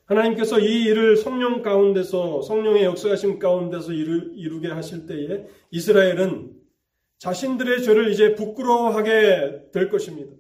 하나님께서 0.06 0.60
이 0.60 0.86
일을 0.86 1.18
성령 1.18 1.62
가운데서 1.62 2.42
성령의 2.42 2.84
역사하심 2.84 3.38
가운데서 3.38 3.94
이루, 3.94 4.34
이루게 4.34 4.70
하실 4.70 5.06
때에 5.06 5.46
이스라엘은 5.70 6.56
자신들의 7.20 7.84
죄를 7.84 8.12
이제 8.12 8.34
부끄러워하게 8.34 9.70
될 9.72 9.90
것입니다. 9.90 10.36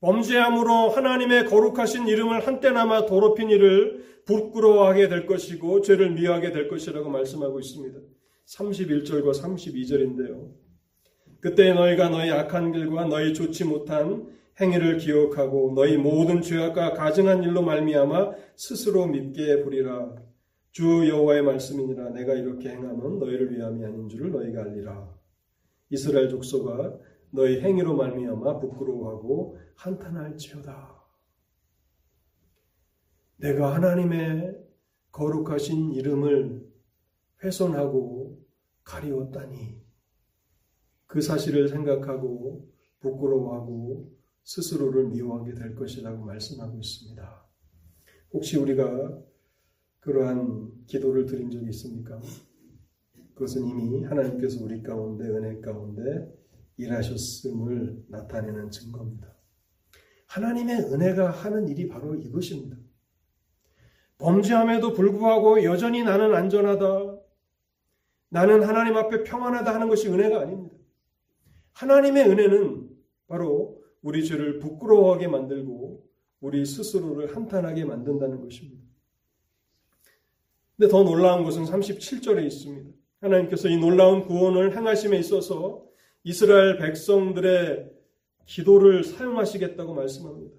범죄함으로 0.00 0.90
하나님의 0.90 1.46
거룩하신 1.46 2.06
이름을 2.06 2.46
한때나마 2.46 3.06
더럽힌 3.06 3.50
일을 3.50 4.04
부끄러워하게 4.26 5.08
될 5.08 5.26
것이고 5.26 5.80
죄를 5.80 6.10
미워하게 6.10 6.52
될 6.52 6.68
것이라고 6.68 7.08
말씀하고 7.08 7.60
있습니다. 7.60 7.98
31절과 8.46 9.32
32절인데요. 9.32 10.50
그때 11.40 11.72
너희가 11.72 12.08
너희 12.08 12.30
악한 12.30 12.72
길과 12.72 13.06
너희 13.06 13.32
좋지 13.32 13.64
못한 13.64 14.28
행위를 14.60 14.98
기억하고 14.98 15.72
너희 15.74 15.96
모든 15.96 16.40
죄악과 16.40 16.92
가증한 16.94 17.42
일로 17.42 17.62
말미암아 17.62 18.32
스스로 18.56 19.06
믿게 19.06 19.62
부리라. 19.62 20.14
주 20.72 21.08
여호와의 21.08 21.42
말씀이니라 21.42 22.10
내가 22.10 22.34
이렇게 22.34 22.68
행함은 22.70 23.18
너희를 23.18 23.52
위함이 23.52 23.84
아닌 23.84 24.08
줄을 24.08 24.30
너희가 24.30 24.62
알리라. 24.62 25.08
이스라엘 25.90 26.28
족속아 26.28 26.98
너희 27.36 27.60
행위로 27.60 27.94
말미암아 27.94 28.60
부끄러워하고 28.60 29.58
한탄할지어다. 29.74 30.96
내가 33.36 33.74
하나님의 33.74 34.58
거룩하신 35.12 35.92
이름을 35.92 36.66
훼손하고 37.44 38.42
가리웠다니 38.84 39.82
그 41.06 41.20
사실을 41.20 41.68
생각하고 41.68 42.72
부끄러워하고 43.00 44.16
스스로를 44.42 45.08
미워하게 45.08 45.54
될 45.54 45.74
것이라고 45.74 46.24
말씀하고 46.24 46.78
있습니다. 46.78 47.46
혹시 48.32 48.56
우리가 48.56 49.22
그러한 50.00 50.86
기도를 50.86 51.26
드린 51.26 51.50
적이 51.50 51.68
있습니까? 51.68 52.18
그것은 53.34 53.66
이미 53.66 54.04
하나님께서 54.04 54.64
우리 54.64 54.82
가운데 54.82 55.24
은혜 55.28 55.60
가운데 55.60 56.34
일하셨음을 56.76 58.04
나타내는 58.08 58.70
증거입니다. 58.70 59.34
하나님의 60.26 60.76
은혜가 60.92 61.30
하는 61.30 61.68
일이 61.68 61.88
바로 61.88 62.14
이것입니다. 62.14 62.76
범죄함에도 64.18 64.92
불구하고 64.92 65.62
여전히 65.64 66.02
나는 66.02 66.34
안전하다. 66.34 67.18
나는 68.28 68.62
하나님 68.62 68.96
앞에 68.96 69.22
평안하다 69.22 69.74
하는 69.74 69.88
것이 69.88 70.08
은혜가 70.08 70.40
아닙니다. 70.40 70.76
하나님의 71.72 72.28
은혜는 72.28 72.88
바로 73.26 73.82
우리 74.02 74.24
죄를 74.24 74.58
부끄러워하게 74.58 75.28
만들고 75.28 76.06
우리 76.40 76.64
스스로를 76.64 77.34
한탄하게 77.34 77.84
만든다는 77.84 78.40
것입니다. 78.40 78.84
근데 80.76 80.90
더 80.90 81.02
놀라운 81.02 81.44
것은 81.44 81.64
37절에 81.64 82.44
있습니다. 82.46 82.90
하나님께서 83.20 83.68
이 83.68 83.76
놀라운 83.78 84.26
구원을 84.26 84.76
행하심에 84.76 85.18
있어서 85.18 85.85
이스라엘 86.26 86.76
백성들의 86.78 87.88
기도를 88.46 89.04
사용하시겠다고 89.04 89.94
말씀합니다. 89.94 90.56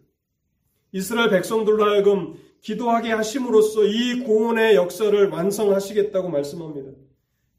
이스라엘 0.94 1.30
백성들로 1.30 1.84
하여금 1.84 2.36
기도하게 2.62 3.12
하심으로써 3.12 3.84
이 3.84 4.24
구원의 4.24 4.76
역사를 4.76 5.28
완성하시겠다고 5.28 6.30
말씀합니다. 6.30 6.92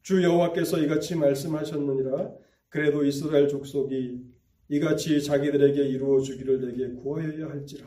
주 0.00 0.22
여호와께서 0.22 0.78
이같이 0.78 1.16
말씀하셨느니라 1.16 2.32
그래도 2.70 3.04
이스라엘 3.04 3.46
족속이 3.46 4.22
이같이 4.70 5.22
자기들에게 5.22 5.78
이루어 5.88 6.22
주기를 6.22 6.62
내게 6.62 6.88
구하여야 7.02 7.50
할지라. 7.50 7.86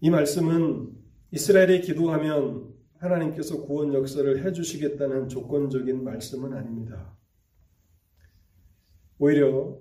이 0.00 0.10
말씀은 0.10 0.92
이스라엘이 1.32 1.80
기도하면 1.80 2.72
하나님께서 3.00 3.62
구원 3.62 3.94
역사를 3.94 4.44
해주시겠다는 4.44 5.28
조건적인 5.28 6.04
말씀은 6.04 6.52
아닙니다. 6.52 7.16
오히려 9.18 9.78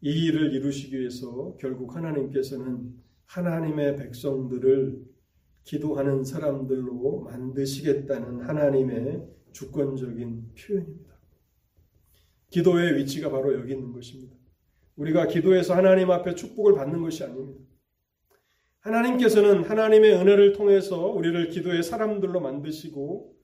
이 0.00 0.26
일을 0.26 0.52
이루시기 0.52 0.98
위해서 0.98 1.56
결국 1.58 1.96
하나님께서는 1.96 2.94
하나님의 3.24 3.96
백성들을 3.96 5.04
기도하는 5.64 6.24
사람들로 6.24 7.20
만드시겠다는 7.22 8.42
하나님의 8.42 9.28
주권적인 9.52 10.52
표현입니다. 10.54 11.18
기도의 12.50 12.96
위치가 12.96 13.30
바로 13.30 13.54
여기 13.54 13.72
있는 13.72 13.92
것입니다. 13.92 14.36
우리가 14.96 15.26
기도해서 15.26 15.74
하나님 15.74 16.10
앞에 16.10 16.34
축복을 16.34 16.74
받는 16.74 17.02
것이 17.02 17.24
아닙니다. 17.24 17.67
하나님께서는 18.88 19.64
하나님의 19.64 20.14
은혜를 20.14 20.52
통해서 20.54 21.08
우리를 21.08 21.48
기도의 21.48 21.82
사람들로 21.82 22.40
만드시고 22.40 23.36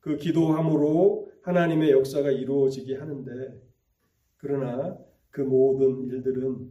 그 0.00 0.16
기도함으로 0.16 1.30
하나님의 1.42 1.92
역사가 1.92 2.30
이루어지게 2.30 2.96
하는데 2.96 3.62
그러나 4.38 4.98
그 5.30 5.40
모든 5.40 6.02
일들은 6.02 6.70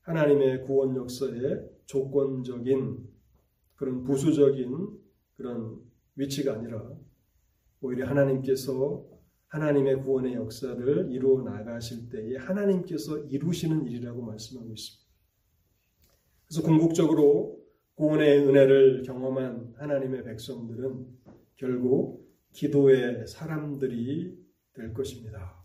하나님의 0.00 0.62
구원 0.62 0.96
역사의 0.96 1.70
조건적인 1.86 3.08
그런 3.76 4.02
부수적인 4.04 4.88
그런 5.36 5.78
위치가 6.16 6.54
아니라 6.54 6.82
오히려 7.80 8.06
하나님께서 8.06 9.06
하나님의 9.48 10.02
구원의 10.02 10.34
역사를 10.34 11.12
이루어 11.12 11.42
나가실 11.42 12.08
때에 12.08 12.36
하나님께서 12.36 13.18
이루시는 13.18 13.86
일이라고 13.86 14.22
말씀하고 14.22 14.72
있습니다. 14.72 15.01
그래서 16.52 16.68
궁극적으로 16.68 17.58
구원의 17.94 18.46
은혜를 18.46 19.04
경험한 19.04 19.72
하나님의 19.78 20.22
백성들은 20.22 21.06
결국 21.56 22.30
기도의 22.52 23.26
사람들이 23.26 24.38
될 24.74 24.92
것입니다. 24.92 25.64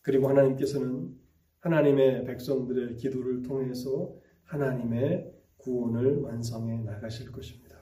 그리고 0.00 0.28
하나님께서는 0.28 1.18
하나님의 1.58 2.24
백성들의 2.24 2.98
기도를 2.98 3.42
통해서 3.42 4.16
하나님의 4.44 5.34
구원을 5.56 6.20
완성해 6.20 6.80
나가실 6.84 7.32
것입니다. 7.32 7.76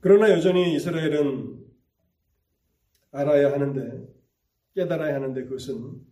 그러나 0.00 0.30
여전히 0.30 0.74
이스라엘은 0.74 1.64
알아야 3.12 3.52
하는데 3.52 4.12
깨달아야 4.74 5.14
하는데 5.14 5.44
그것은 5.44 6.04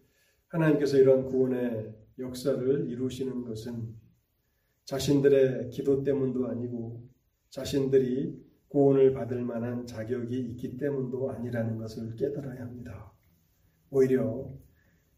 하나님께서 0.46 0.98
이런 0.98 1.24
구원의 1.24 2.01
역사를 2.18 2.90
이루시는 2.90 3.44
것은 3.44 3.94
자신들의 4.84 5.70
기도 5.70 6.02
때문도 6.02 6.46
아니고 6.48 7.08
자신들이 7.50 8.42
구원을 8.68 9.12
받을 9.12 9.42
만한 9.42 9.86
자격이 9.86 10.38
있기 10.38 10.78
때문도 10.78 11.30
아니라는 11.30 11.76
것을 11.78 12.16
깨달아야 12.16 12.62
합니다. 12.62 13.12
오히려 13.90 14.50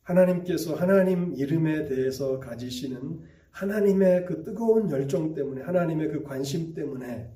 하나님께서 0.02 0.74
하나님 0.74 1.34
이름에 1.34 1.86
대해서 1.86 2.40
가지시는 2.40 3.22
하나님의 3.50 4.26
그 4.26 4.42
뜨거운 4.42 4.90
열정 4.90 5.34
때문에 5.34 5.62
하나님의 5.62 6.08
그 6.08 6.22
관심 6.24 6.74
때문에 6.74 7.32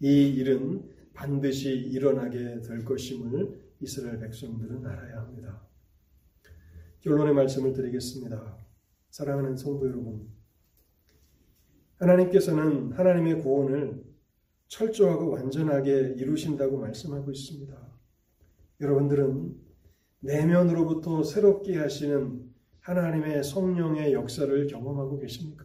이 0.00 0.28
일은 0.28 0.90
반드시 1.12 1.70
일어나게 1.70 2.62
될 2.62 2.84
것임을 2.84 3.62
이스라엘 3.80 4.18
백성들은 4.20 4.84
알아야 4.86 5.18
합니다. 5.18 5.68
결론의 7.00 7.34
말씀을 7.34 7.74
드리겠습니다. 7.74 8.63
사랑하는 9.14 9.56
성도 9.56 9.86
여러분, 9.86 10.28
하나님께서는 11.98 12.90
하나님의 12.94 13.42
구원을 13.42 14.02
철저하고 14.66 15.30
완전하게 15.30 16.16
이루신다고 16.16 16.78
말씀하고 16.78 17.30
있습니다. 17.30 17.76
여러분들은 18.80 19.54
내면으로부터 20.18 21.22
새롭게 21.22 21.76
하시는 21.76 22.42
하나님의 22.80 23.44
성령의 23.44 24.14
역사를 24.14 24.66
경험하고 24.66 25.20
계십니까? 25.20 25.64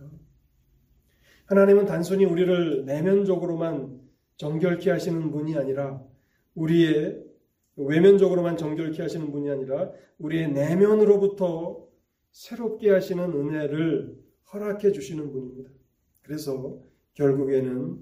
하나님은 1.48 1.88
단순히 1.88 2.26
우리를 2.26 2.86
내면적으로만 2.86 4.00
정결케 4.38 4.92
하시는 4.92 5.32
분이 5.32 5.58
아니라 5.58 6.04
우리의 6.54 7.26
외면적으로만 7.78 8.58
정결케 8.58 9.02
하시는 9.02 9.32
분이 9.32 9.50
아니라 9.50 9.92
우리의 10.20 10.52
내면으로부터 10.52 11.89
새롭게 12.40 12.90
하시는 12.92 13.34
은혜를 13.34 14.18
허락해 14.54 14.94
주시는 14.94 15.30
분입니다. 15.30 15.72
그래서 16.22 16.82
결국에는 17.14 18.02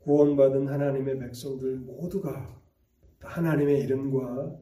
구원받은 0.00 0.68
하나님의 0.68 1.18
백성들 1.18 1.78
모두가 1.78 2.60
하나님의 3.20 3.84
이름과 3.84 4.54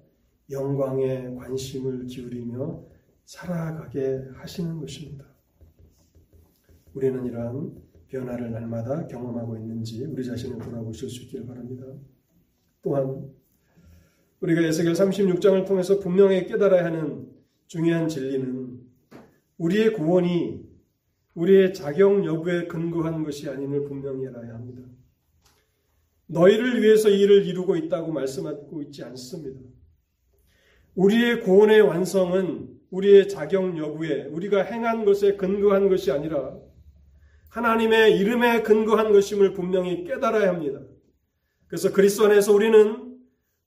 영광에 0.53 1.35
관심을 1.35 2.07
기울이며 2.07 2.85
살아가게 3.25 4.29
하시는 4.35 4.79
것입니다. 4.79 5.27
우리는 6.95 7.27
이러한 7.27 7.75
변화를 8.07 8.53
날마다 8.53 9.09
경험하고 9.09 9.57
있는지 9.57 10.05
우리 10.05 10.25
자신을 10.25 10.59
돌아보실 10.59 11.11
수 11.11 11.25
있기를 11.25 11.45
바랍니다. 11.45 11.87
또한 12.83 13.33
우리가 14.39 14.61
에스겔 14.61 14.93
36장을 14.93 15.67
통해서 15.67 15.99
분명히 15.99 16.47
깨달아야 16.47 16.85
하는 16.85 17.30
중요한 17.71 18.09
진리는 18.09 18.81
우리의 19.59 19.93
구원이 19.93 20.69
우리의 21.35 21.73
자격 21.73 22.25
여부에 22.25 22.67
근거한 22.67 23.23
것이 23.23 23.49
아님을 23.49 23.85
분명히 23.85 24.27
알아야 24.27 24.55
합니다. 24.55 24.83
너희를 26.27 26.83
위해서 26.83 27.09
이 27.09 27.21
일을 27.21 27.47
이루고 27.47 27.77
있다고 27.77 28.11
말씀하고 28.11 28.83
있지 28.83 29.05
않습니다. 29.05 29.61
우리의 30.97 31.43
구원의 31.43 31.83
완성은 31.83 32.77
우리의 32.91 33.29
자격 33.29 33.79
여부에 33.79 34.25
우리가 34.25 34.63
행한 34.63 35.05
것에 35.05 35.37
근거한 35.37 35.89
것이 35.89 36.11
아니라 36.11 36.59
하나님의 37.51 38.19
이름에 38.19 38.63
근거한 38.63 39.13
것임을 39.13 39.53
분명히 39.53 40.03
깨달아야 40.03 40.49
합니다. 40.49 40.81
그래서 41.69 41.93
그리스도 41.93 42.25
안에서 42.25 42.53
우리는 42.53 43.17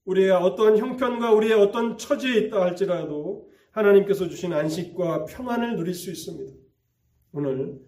우리의 0.03 0.31
어떠한 0.31 0.77
형편과 0.77 1.31
우리의 1.31 1.53
어떤 1.53 1.97
처지에 1.97 2.37
있다 2.39 2.61
할지라도 2.63 3.52
하나님께서 3.73 4.27
주신 4.29 4.53
안식과 4.53 5.25
평안을 5.25 5.75
누릴 5.75 5.93
수 5.95 6.11
있습니다. 6.11 6.53
오늘 7.33 7.79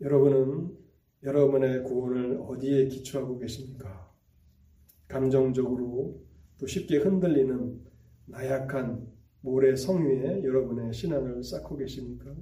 여러분은 0.00 0.76
여러분의 1.22 1.82
구원을 1.84 2.42
어디에 2.46 2.88
기초하고 2.88 3.38
계십니까? 3.38 4.12
감정적으로 5.08 6.22
또 6.58 6.66
쉽게 6.66 6.98
흔들리는 6.98 7.80
나약한 8.26 9.06
모래 9.40 9.74
성위에 9.74 10.44
여러분의 10.44 10.92
신앙을 10.92 11.42
쌓고 11.42 11.76
계십니까? 11.78 12.34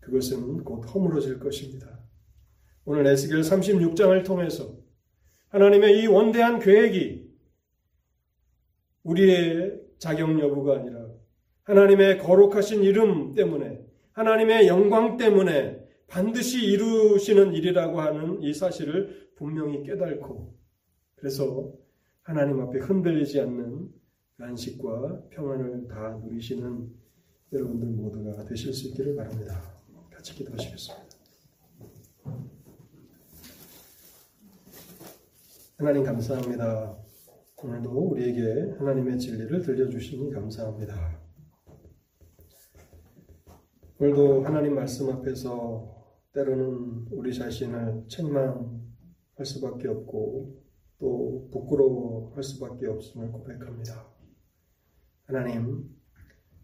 그것은 0.00 0.64
곧 0.64 0.82
허물어질 0.82 1.38
것입니다. 1.38 2.00
오늘 2.86 3.06
에스겔 3.06 3.40
36장을 3.40 4.24
통해서 4.24 4.78
하나님의 5.48 6.00
이 6.00 6.06
원대한 6.06 6.58
계획이 6.58 7.26
우리의 9.02 9.82
자격 9.98 10.38
여부가 10.40 10.76
아니라 10.76 10.95
하나님의 11.66 12.18
거룩하신 12.18 12.82
이름 12.82 13.34
때문에 13.34 13.84
하나님의 14.12 14.68
영광 14.68 15.16
때문에 15.16 15.84
반드시 16.06 16.64
이루시는 16.64 17.52
일이라고 17.54 18.00
하는 18.00 18.42
이 18.42 18.54
사실을 18.54 19.30
분명히 19.34 19.82
깨닫고 19.82 20.54
그래서 21.16 21.72
하나님 22.22 22.60
앞에 22.60 22.78
흔들리지 22.78 23.40
않는 23.40 23.88
안식과 24.38 25.28
평안을 25.30 25.88
다 25.88 26.20
누리시는 26.22 26.88
여러분들 27.52 27.88
모두가 27.88 28.44
되실 28.44 28.72
수 28.72 28.88
있기를 28.88 29.16
바랍니다. 29.16 29.60
같이 30.10 30.34
기도하시겠습니다. 30.34 31.06
하나님 35.78 36.04
감사합니다. 36.04 36.96
오늘도 37.56 37.90
우리에게 37.90 38.76
하나님의 38.78 39.18
진리를 39.18 39.62
들려주시니 39.62 40.30
감사합니다. 40.32 41.25
오늘도 43.98 44.42
하나님 44.42 44.74
말씀 44.74 45.08
앞에서 45.08 46.04
때로는 46.34 47.06
우리 47.12 47.32
자신을 47.32 48.04
책망할 48.08 48.66
수밖에 49.42 49.88
없고 49.88 50.62
또 50.98 51.48
부끄러워할 51.50 52.42
수밖에 52.42 52.88
없음을 52.88 53.32
고백합니다. 53.32 54.06
하나님, 55.24 55.88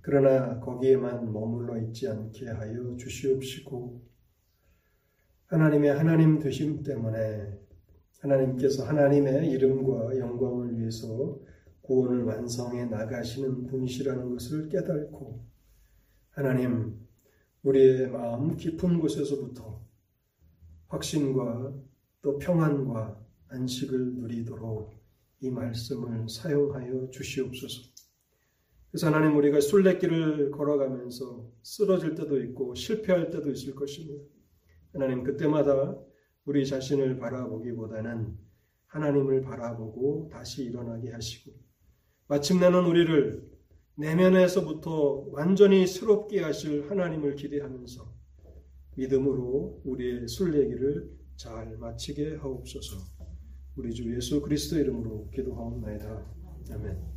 그러나 0.03 0.61
거기에만 0.61 1.33
머물러 1.33 1.78
있지 1.78 2.07
않게 2.07 2.51
하여 2.51 2.97
주시옵시고 2.97 4.03
하나님의 5.47 5.95
하나님 5.95 6.39
되심 6.39 6.83
때문에 6.83 7.59
하나님께서 8.20 8.85
하나님의 8.85 9.49
이름과 9.53 10.18
영광을 10.18 10.78
위해서 10.78 11.39
구원을 11.80 12.24
완성해 12.24 12.85
나가시는 12.85 13.68
분이시라는 13.68 14.28
것을 14.33 14.68
깨닫고 14.68 15.47
하나님 16.33 17.02
우리의 17.63 18.11
마음 18.11 18.57
깊은 18.57 18.99
곳에서부터 18.99 19.81
확신과 20.89 21.75
또 22.21 22.39
평안과 22.39 23.21
안식을 23.49 24.15
누리도록 24.15 24.93
이 25.41 25.51
말씀을 25.51 26.29
사용하여 26.29 27.11
주시옵소서. 27.11 27.93
그래서 28.91 29.07
하나님 29.07 29.37
우리가 29.37 29.61
순례길을 29.61 30.51
걸어가면서 30.51 31.51
쓰러질 31.63 32.15
때도 32.15 32.43
있고 32.43 32.75
실패할 32.75 33.31
때도 33.31 33.51
있을 33.51 33.75
것입니다. 33.75 34.23
하나님 34.93 35.23
그때마다 35.23 35.97
우리 36.45 36.67
자신을 36.67 37.19
바라보기보다는 37.19 38.37
하나님을 38.87 39.43
바라보고 39.43 40.29
다시 40.31 40.65
일어나게 40.65 41.11
하시고 41.11 41.53
마침내는 42.27 42.85
우리를 42.85 43.52
내면에서부터 43.97 45.26
완전히 45.30 45.86
새롭게 45.86 46.40
하실 46.40 46.90
하나님을 46.90 47.36
기대하면서 47.36 48.12
믿음으로 48.97 49.82
우리의 49.84 50.28
순례기를 50.28 51.11
잘 51.36 51.76
마치게 51.76 52.36
하옵소서. 52.36 52.97
우리 53.76 53.93
주 53.93 54.14
예수 54.14 54.40
그리스도 54.43 54.78
이름으로 54.78 55.30
기도하옵나이다. 55.30 56.26
아멘. 56.72 57.12